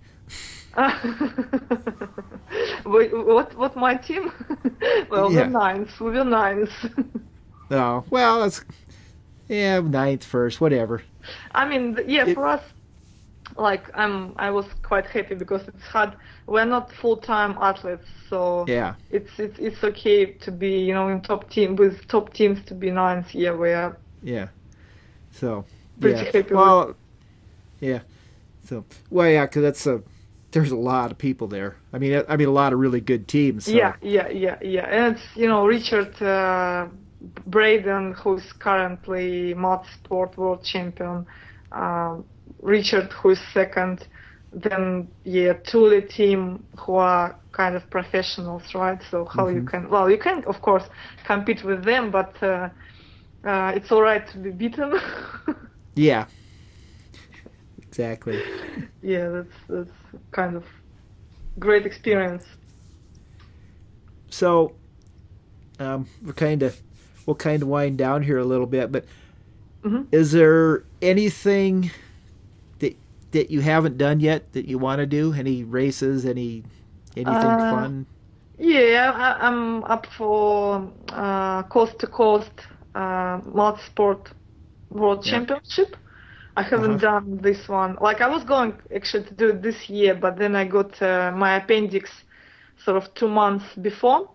[2.83, 3.55] What?
[3.55, 4.31] What my team?
[5.09, 5.41] well, Yeah.
[5.41, 5.99] we're ninth.
[5.99, 6.71] We were ninth.
[7.71, 8.63] Oh, well, that's
[9.47, 11.03] yeah, ninth, first, whatever.
[11.53, 12.61] I mean, yeah, It- for us,
[13.59, 16.13] like I'm, I was quite happy because it's hard.
[16.47, 21.21] We're not full-time athletes, so Yeah, it's it's it's okay to be, you know, in
[21.21, 23.27] top team with top teams to be ninth.
[23.33, 24.47] Yeah, we're yeah.
[25.31, 25.65] So,
[25.99, 26.23] Pretty yeah.
[26.25, 26.95] happy with- well,
[27.79, 27.99] yeah.
[28.65, 30.01] So, well, yeah, because that's a
[30.51, 31.75] there's a lot of people there.
[31.93, 33.65] I mean, I mean, a lot of really good teams.
[33.65, 33.71] So.
[33.71, 34.85] yeah, yeah, yeah, yeah.
[34.87, 36.87] And it's you know Richard uh,
[37.47, 41.25] Braden, who's currently multi-sport world champion.
[41.71, 42.25] Um,
[42.61, 44.07] Richard, who's second.
[44.51, 48.99] Then yeah, Thule team who are kind of professionals, right?
[49.11, 49.67] So how you Mhm.
[49.71, 50.83] can well you can of course
[51.25, 52.69] compete with them, but uh,
[53.43, 54.93] uh, it's all right to be beaten.
[55.95, 56.25] Yeah.
[57.87, 58.39] Exactly.
[59.01, 59.97] yeah, that's that's
[60.31, 60.63] kind of
[61.59, 62.43] great experience.
[64.29, 64.73] So,
[65.79, 66.79] um, we're kind of
[67.25, 69.05] we'll kind of wind down here a little bit, but
[69.83, 70.05] Mhm.
[70.11, 71.91] is there anything
[73.31, 75.33] that you haven't done yet that you want to do?
[75.33, 76.25] Any races?
[76.25, 76.65] Any
[77.15, 78.07] anything Uh, fun?
[78.59, 82.51] Yeah, I, I'm up for uh, coast to coast
[82.95, 84.31] uh, multi-sport
[84.91, 85.43] world Yeah.
[85.43, 85.95] championship.
[86.57, 87.01] I haven't Uh-huh.
[87.01, 87.97] done this one.
[88.01, 91.31] Like I was going actually to do it this year, but then I got uh,
[91.35, 92.11] my appendix
[92.85, 94.29] sort of two months before.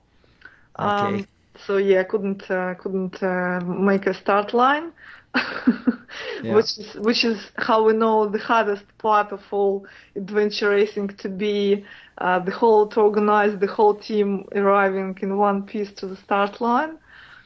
[0.77, 1.27] Um, Okay.
[1.67, 4.93] so yeah, I couldn't uh, couldn't uh, make a start line,
[6.43, 6.57] Yeah.
[6.57, 11.29] which is which is how we know the hardest part of all adventure racing to
[11.29, 11.85] be
[12.19, 16.61] uh, the whole to organize the whole team arriving in one piece to the start
[16.61, 16.99] line.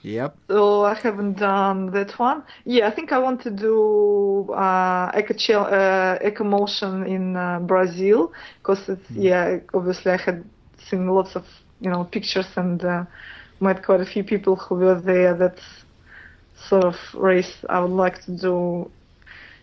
[0.03, 0.37] Yep.
[0.49, 2.43] So I haven't done that one.
[2.65, 8.33] Yeah, I think I want to do uh, Eco uh, Eco Motion in uh, Brazil
[8.59, 10.45] because it's yeah obviously I had
[10.89, 11.45] seen lots of
[11.81, 13.05] you know pictures and uh,
[13.61, 15.35] met quite a few people who were there.
[15.35, 15.63] That's
[16.69, 18.91] sort of race I would like to do.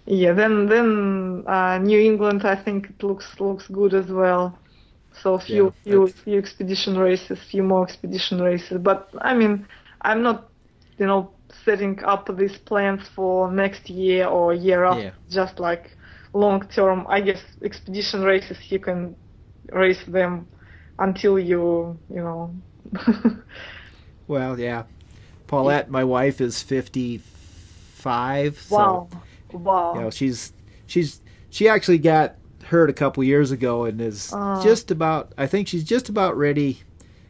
[0.05, 4.57] Yeah, then then uh, New England I think it looks looks good as well.
[5.21, 8.77] So a few Yeah, few that's- few expedition races, few more expedition races.
[8.81, 9.65] But I mean,
[10.01, 10.49] I'm not,
[10.97, 11.31] you know,
[11.63, 15.03] setting up these plans for next year or year after.
[15.03, 15.11] Yeah.
[15.29, 15.95] Just like
[16.33, 17.05] long term.
[17.09, 19.15] I guess expedition races you can
[19.71, 20.47] race them
[20.99, 22.53] until you, you know.
[24.27, 24.83] Well, yeah.
[25.47, 28.57] Paulette, my wife, is fifty-five.
[28.59, 29.09] So, wow,
[29.51, 29.95] wow.
[29.95, 30.53] you know, she's
[30.85, 32.35] she's she actually got
[32.65, 34.61] hurt a couple years ago and is Oh.
[34.63, 35.33] just about.
[35.37, 36.81] I think she's just about ready,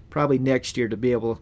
[0.10, 1.42] probably next year to be able.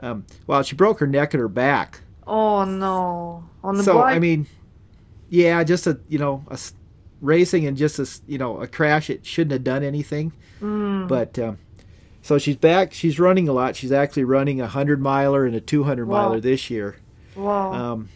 [0.00, 2.00] Um, well, she broke her neck and her back.
[2.26, 4.16] Oh no, on the so bike.
[4.16, 4.46] I mean,
[5.28, 6.58] yeah, just a you know a
[7.20, 9.10] racing and just a you know a crash.
[9.10, 11.58] It shouldn't have done anything, Mm, but um,
[12.22, 12.92] so she's back.
[12.94, 13.76] She's running a lot.
[13.76, 16.28] She's actually running a hundred miler and a two hundred Wow.
[16.28, 16.96] miler this year.
[17.36, 17.72] wow.
[17.72, 18.08] Um,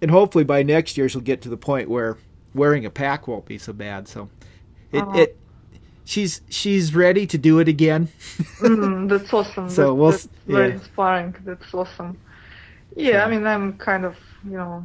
[0.00, 2.16] and hopefully by next year she'll get to the point where
[2.54, 4.08] wearing a pack won't be so bad.
[4.08, 4.28] So
[4.90, 5.18] it, Uh-huh.
[5.18, 5.38] it
[6.04, 8.08] she's she's ready to do it again.
[8.62, 9.68] Mm, that's awesome.
[9.70, 10.74] So That- we'll that's s- very yeah.
[10.74, 11.34] inspiring.
[11.44, 12.16] That's awesome.
[12.96, 14.84] Yeah, So- I mean, I'm kind of, you know,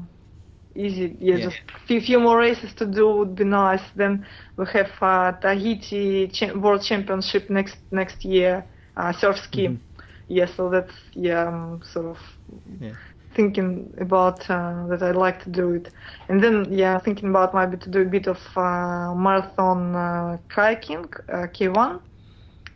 [0.78, 1.18] easy.
[1.20, 1.48] Yeah, Yeah.
[1.48, 3.82] just few few more races to do would be nice.
[3.96, 4.26] Then
[4.58, 8.66] we have uh, Tahiti cha- World Championship next next year,
[8.98, 9.70] uh, surf ski.
[9.70, 9.82] Mhm.
[10.28, 12.20] Yeah, so that's yeah, I'm sort of
[12.80, 12.96] Yeah.
[13.36, 15.90] thinking about uh, that I'd like to do it.
[16.30, 21.06] And then yeah, thinking about maybe to do a bit of uh, marathon uh, kayaking,
[21.34, 22.00] uh, K1.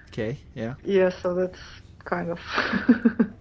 [0.08, 1.60] Okay, yeah, Yeah, so that's
[2.06, 2.40] kind of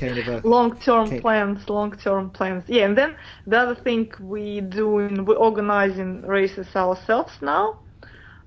[0.00, 1.20] kind of a long-term Okay.
[1.22, 1.68] plans.
[1.68, 2.64] Long-term plans.
[2.68, 7.76] Yeah, and then the other thing we doing, we're organizing races ourselves now.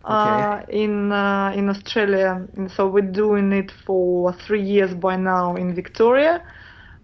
[0.05, 5.55] Uh, in uh, in Australia, and so we're doing it for three years by now
[5.55, 6.43] in Victoria,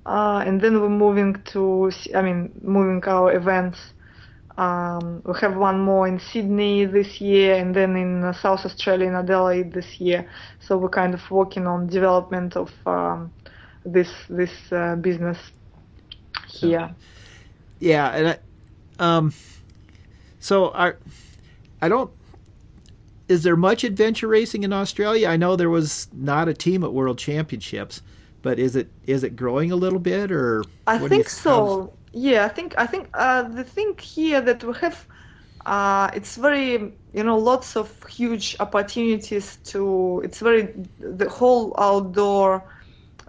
[0.06, 3.80] uh, and then we're moving to, I mean, moving our events.
[4.58, 9.08] Um, we have one more in Sydney this year, and then in uh, South Australia
[9.08, 10.28] in Adelaide this year.
[10.60, 13.32] So we're kind of working on development of um,
[13.86, 15.38] this this uh, business
[16.48, 16.94] here.
[17.80, 18.38] yeah, and I,
[19.00, 19.34] um,
[20.40, 20.94] so I,
[21.82, 22.12] I don't.
[23.28, 25.30] Is there much adventure racing in Australia?
[25.30, 28.02] I know there was not a team at World Championships,
[28.42, 30.64] but is it is it growing a little bit or?
[30.88, 31.94] I do you think so.
[32.12, 35.06] Yeah, I think I think uh, the thing here that we have,
[35.66, 40.22] uh, it's very you know lots of huge opportunities to.
[40.24, 42.64] It's very the whole outdoor,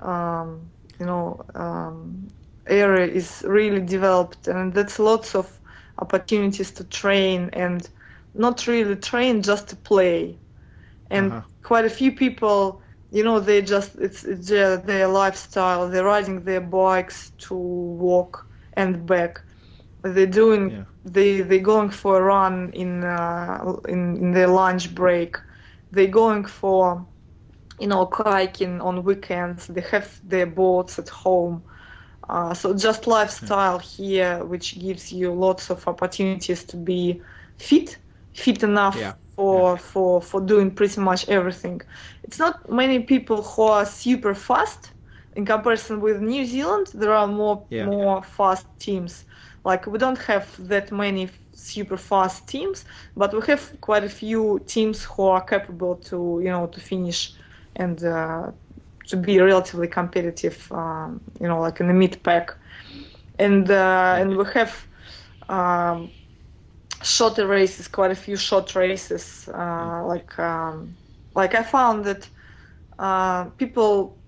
[0.02, 2.28] um, you know, um,
[2.68, 5.60] area is really developed, and that's lots of
[5.98, 7.88] opportunities to train and
[8.34, 10.38] not really train, just to play.
[11.10, 11.56] And Uh-huh.
[11.62, 12.80] quite a few people,
[13.10, 15.88] you know, they just it's, it's their, their lifestyle.
[15.88, 19.40] They're riding their bikes to walk and back.
[20.02, 20.96] They're doing Yeah.
[21.04, 25.36] they they going for a run in uh, in in their lunch break.
[25.90, 27.06] They're going for
[27.80, 29.68] you know kayaking on weekends.
[29.68, 31.64] They have their boats at home.
[32.28, 37.22] Uh, so just lifestyle here, which gives you lots of opportunities to be
[37.58, 37.98] fit,
[38.32, 39.16] fit enough Yeah.
[39.28, 41.80] for for for doing pretty much everything.
[42.24, 44.92] It's not many people who are super fast
[45.34, 46.88] in comparison with New Zealand.
[46.94, 47.90] There are more Yeah.
[47.90, 49.24] more fast teams.
[49.64, 52.84] Like we don't have that many super fast teams,
[53.16, 57.34] but we have quite a few teams who are capable to you know to finish
[57.80, 58.52] and uh,
[59.08, 60.70] to be relatively competitive.
[60.72, 62.56] Um, you know, like in the mid pack,
[63.38, 64.86] and uh, and we have.
[65.48, 66.12] Um,
[67.02, 69.48] shorter races, quite a few short races.
[69.52, 70.96] Uh, like um,
[71.34, 72.30] like I found that
[72.98, 74.18] uh, people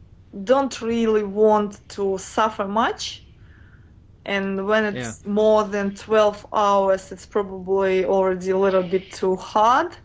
[0.45, 3.27] don't really want to suffer much,
[4.25, 9.97] and when it's more than twelve hours, it's probably already a little bit too hard.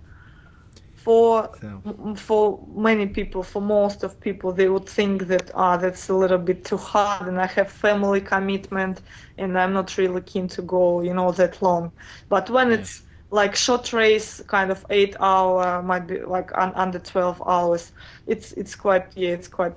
[1.08, 6.10] For So, for many people, for most of people, they would think that ah, that's
[6.10, 9.02] a little bit too hard, and I have family commitment,
[9.38, 11.92] and I'm not really keen to go, you know, that long.
[12.28, 12.80] But when Yeah.
[12.80, 17.92] it's like short race, kind of eight hour, might be like un- under twelve hours,
[18.26, 19.76] it's it's quite yeah, it's quite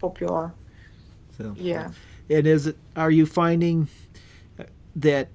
[0.00, 0.50] popular.
[1.36, 1.54] so.
[1.56, 1.90] Yeah.
[2.30, 2.76] And is it?
[2.96, 3.88] Are you finding
[4.96, 5.28] that?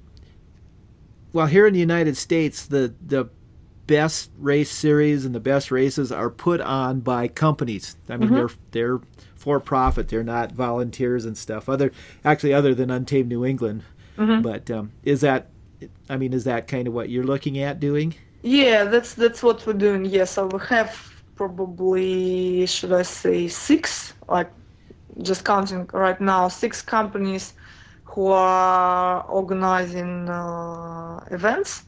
[1.32, 3.30] Well, here in the United States, the the
[3.88, 7.96] best race series and the best races are put on by companies.
[8.10, 8.36] I mean, Mhm.
[8.36, 9.00] they're they're
[9.36, 10.08] for profit.
[10.08, 11.68] They're not volunteers and stuff.
[11.68, 11.92] Other
[12.24, 13.84] actually, other than Untamed New England.
[14.18, 14.42] Mhm.
[14.42, 15.48] But um, is that?
[16.10, 18.14] I mean, is that kind of what you're looking at doing?
[18.42, 20.06] Yeah, that's that's what we're doing.
[20.06, 20.92] Yeah, so we have
[21.36, 24.50] probably should I say six, like
[25.22, 27.54] just counting right now, six companies
[28.06, 31.84] who are organizing uh, events.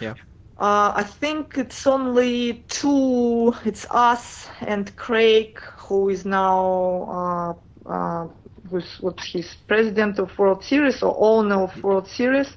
[0.00, 0.14] Yeah.
[0.58, 3.54] Uh, I think it's only two.
[3.64, 8.28] It's us and Craig, who is now uh, uh,
[8.70, 12.56] who's what he's president of World Series or owner of World Series.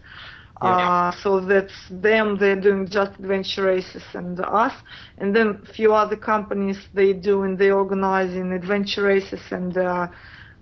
[0.62, 2.38] Uh, so that's them.
[2.38, 4.74] They're doing just adventure races and us,
[5.18, 10.08] and then a few other companies they doing they organizing adventure races and uh,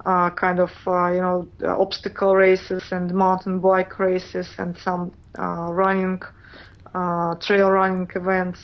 [0.06, 5.68] uh, kind of uh, you know obstacle races and mountain bike races and some uh,
[5.72, 6.22] running,
[6.94, 8.60] uh, trail running events.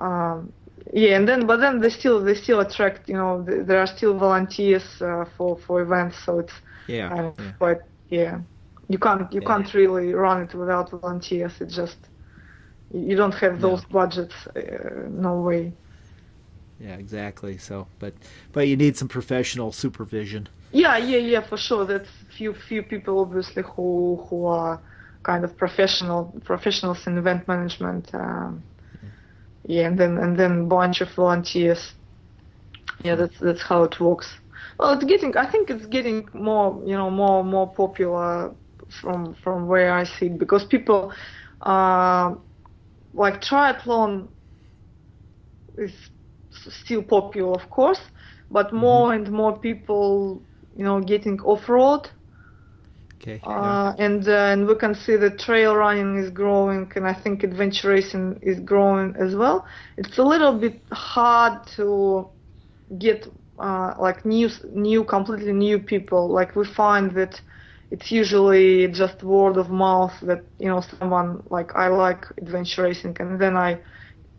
[0.00, 0.52] Um,
[0.92, 3.86] yeah, and then but then they still they still attract you know th- there are
[3.86, 6.54] still volunteers uh, for for events, so it's
[6.86, 7.12] Yeah.
[7.12, 7.52] of yeah.
[7.58, 7.80] quite
[8.10, 8.40] yeah.
[8.88, 9.48] You can't you Yeah.
[9.48, 11.60] can't really run it without volunteers.
[11.60, 11.98] It just
[12.92, 13.70] you don't have No.
[13.70, 14.34] those budgets.
[14.56, 15.72] Uh, no way.
[16.80, 17.58] Yeah, exactly.
[17.58, 18.14] So, but
[18.52, 20.48] but you need some professional supervision.
[20.72, 21.84] Yeah, yeah, yeah, for sure.
[21.84, 24.80] That's few few people obviously who who are
[25.22, 28.14] kind of professional professionals in event management.
[28.14, 28.62] Um,
[29.66, 31.92] yeah, and then and then bunch of volunteers.
[33.04, 34.28] Yeah, that's that's how it works.
[34.78, 35.36] Well, it's getting.
[35.36, 38.54] I think it's getting more, you know, more more popular
[39.00, 41.12] from from where I see it because people,
[41.62, 42.34] uh,
[43.12, 44.28] like triathlon,
[45.76, 45.92] is
[46.50, 48.00] still popular, of course,
[48.50, 50.42] but more and more people,
[50.76, 52.08] you know, getting off road.
[53.20, 53.42] Okay.
[53.56, 53.76] yeah.
[53.76, 57.42] Uh, and uh, and we can see that trail running is growing, and I think
[57.42, 59.66] adventure racing is growing as well.
[59.96, 62.28] It's a little bit hard to
[62.98, 63.26] get
[63.58, 66.28] uh, like new, new, completely new people.
[66.30, 67.40] Like we find that
[67.90, 73.16] it's usually just word of mouth that you know someone like I like adventure racing,
[73.20, 73.80] and then I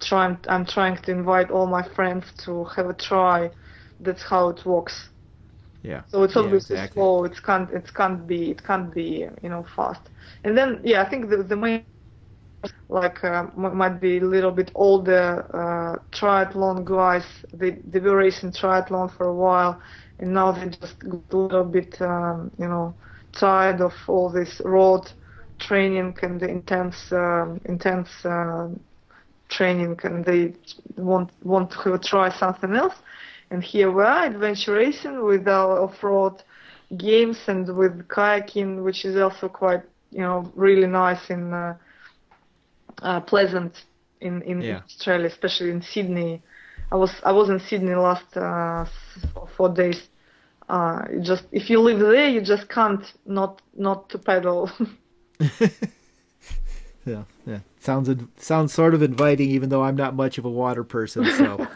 [0.02, 0.36] try.
[0.48, 3.52] I'm trying to invite all my friends to have a try.
[4.00, 5.09] That's how it works.
[5.84, 6.04] Yeah.
[6.08, 7.12] So it's Yeah, obviously exactly.
[7.12, 7.24] slow.
[7.26, 7.70] It can't.
[7.72, 8.52] It can't be.
[8.52, 9.28] It can't be.
[9.42, 10.10] You know, fast.
[10.44, 11.86] And then yeah, I think the the main
[12.90, 17.26] like uh, might be a little bit older uh, triathlon guys.
[17.54, 19.80] They they were racing triathlon for a while,
[20.20, 22.96] and now they just got a little bit um, you know
[23.34, 25.12] tired of all this road
[25.60, 28.70] training and the intense um, intense uh,
[29.50, 30.54] training, and they
[30.98, 32.96] want want to try something else.
[33.52, 36.44] And here we are, adventure racing with our off-road
[36.98, 41.74] games and with kayaking, which is also quite, you know, really nice and uh,
[43.02, 43.86] uh, pleasant
[44.22, 44.82] in in Yeah.
[44.86, 46.42] Australia, especially in Sydney.
[46.92, 48.86] I was I was in Sydney last uh,
[49.56, 50.10] four days.
[50.70, 54.70] Uh, just if you live there, you just can't not not to pedal.
[57.10, 57.60] Yeah, yeah.
[57.80, 61.30] Sounds sounds sort of inviting, even though I'm not much of a water person.
[61.32, 61.58] So.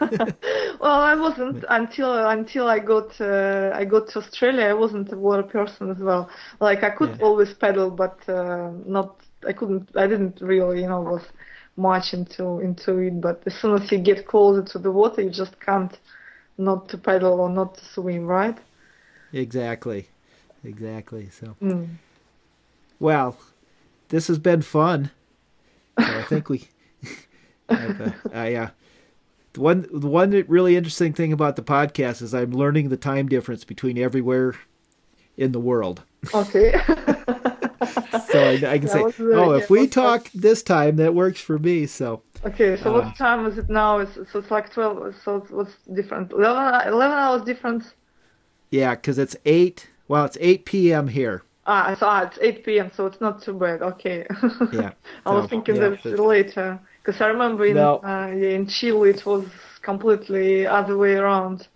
[0.80, 4.66] well, I wasn't until until I got uh, I got to Australia.
[4.66, 6.28] I wasn't a water person as well.
[6.60, 7.26] Like I could Yeah.
[7.26, 9.08] always paddle, but uh, not.
[9.50, 9.88] I couldn't.
[9.96, 11.24] I didn't really, you know, was
[11.76, 13.20] much into into it.
[13.20, 15.98] But as soon as you get closer to the water, you just can't
[16.58, 18.56] not to paddle or not to swim, right?
[19.32, 20.06] Exactly,
[20.62, 21.28] exactly.
[21.30, 21.88] So, Mm.
[23.00, 23.36] well,
[24.08, 25.10] this has been fun.
[25.98, 26.68] So I think we.
[27.68, 28.68] I've, uh, I, uh,
[29.54, 33.28] the one the one really interesting thing about the podcast is I'm learning the time
[33.28, 34.54] difference between everywhere
[35.36, 36.02] in the world.
[36.34, 36.74] Okay.
[38.30, 41.14] So I, I can That say, really- oh, yeah, if we talk this time, that
[41.14, 41.86] works for me.
[41.86, 43.98] So Okay, so Uh, what time is it now?
[43.98, 46.32] It's, so it's like 12, so it's, what's different?
[46.32, 47.94] 11, 11 hours difference?
[48.70, 49.88] yeah, because it's eight.
[50.08, 51.08] Well, it's eight p.m.
[51.08, 51.42] here.
[51.66, 53.82] Ah, so, ah, it's 8 p.m., so it's not too bad.
[53.82, 54.26] Okay.
[54.70, 54.92] Yeah.
[55.26, 56.80] I was thinking yeah, that later.
[57.02, 57.96] Because I remember in, No.
[58.02, 59.46] uh, yeah, in Chile it was
[59.82, 61.68] completely other way around.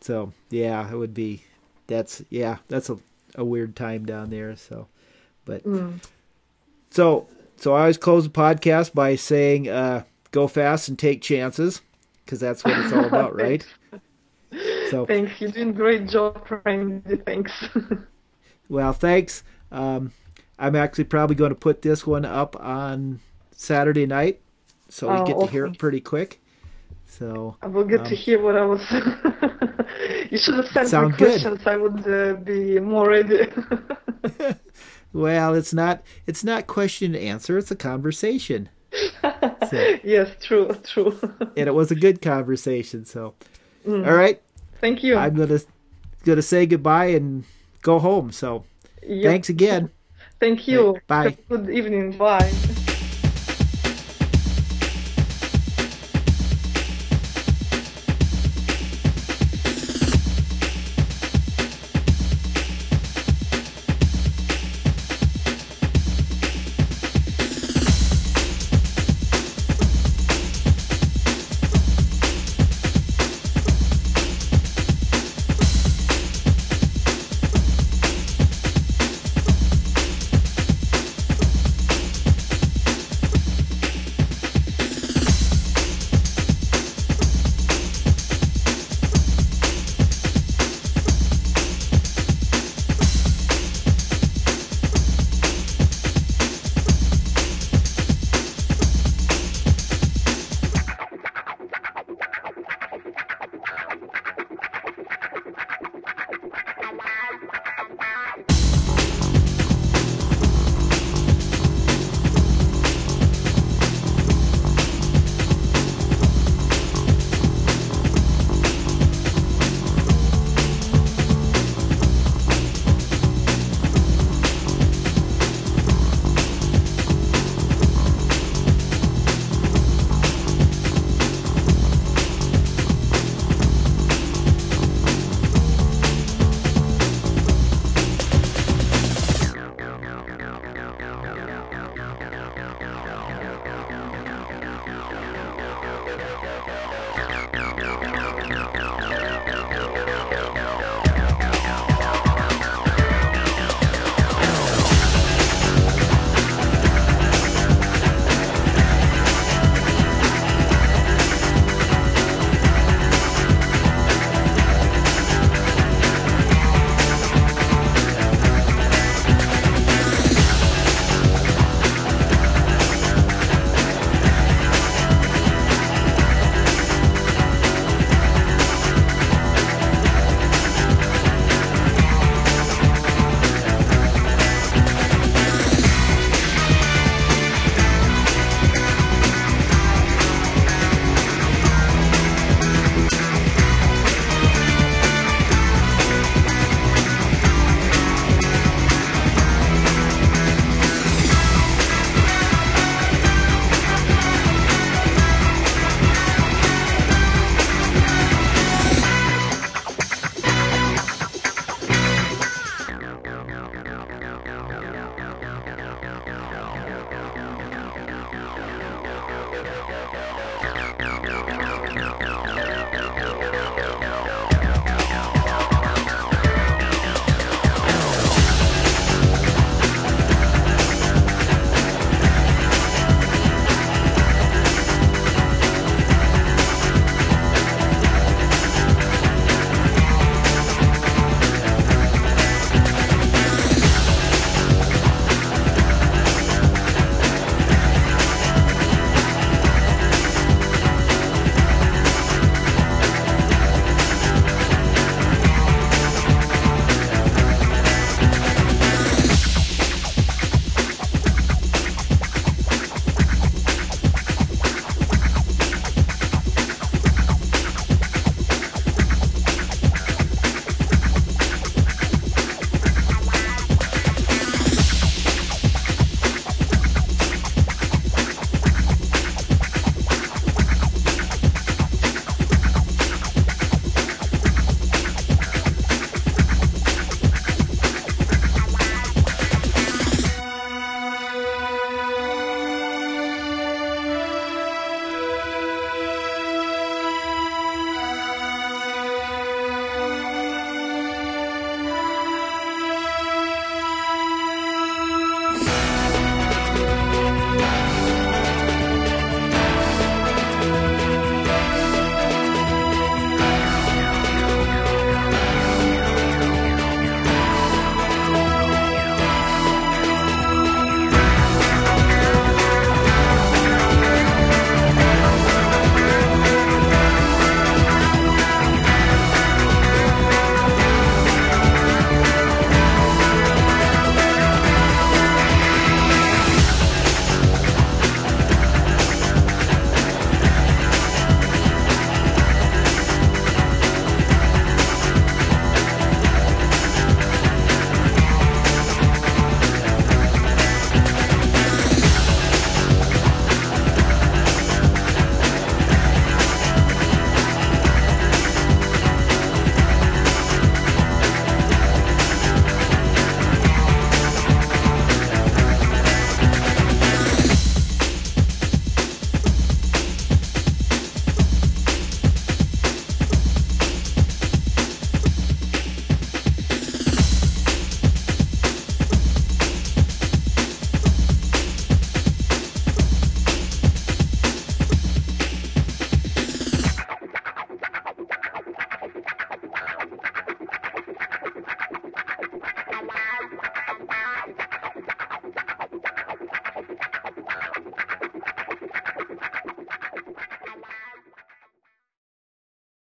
[0.00, 1.44] So yeah, it would be.
[1.86, 2.98] That's yeah, that's a,
[3.34, 4.56] a weird time down there.
[4.56, 4.88] So,
[5.44, 6.00] but Mm.
[6.90, 11.80] so so I always close the podcast by saying, uh, "Go fast and take chances,"
[12.24, 13.66] because that's what it's all about, right?
[14.82, 17.16] So Thanks, you're doing a great job, Randy.
[17.26, 17.52] Thanks.
[18.72, 19.44] well, thanks.
[19.70, 20.12] Um,
[20.58, 23.20] I'm actually probably going to put this one up on
[23.54, 24.40] Saturday night,
[24.88, 26.40] so we Oh, get to hear it pretty quick.
[27.06, 28.80] So I will get Um, to hear what I was.
[30.30, 31.28] you should have sent me Sound good.
[31.42, 31.60] questions.
[31.66, 33.48] I would uh, be more ready.
[35.12, 38.68] well, it's not it's not question and answer; it's a conversation.
[39.70, 41.18] So- yes, true, true.
[41.56, 43.04] and it was a good conversation.
[43.04, 43.34] So,
[43.86, 44.06] Mm.
[44.06, 44.40] all right,
[44.80, 45.16] Thank you.
[45.16, 45.60] I'm gonna
[46.24, 47.44] gonna say goodbye and
[47.82, 48.32] go home.
[48.32, 48.64] So,
[49.02, 49.30] Yep.
[49.30, 49.90] thanks again.
[50.40, 50.96] Thank you.
[51.06, 51.24] Bye.
[51.24, 52.12] Have a good evening.
[52.18, 52.50] Bye.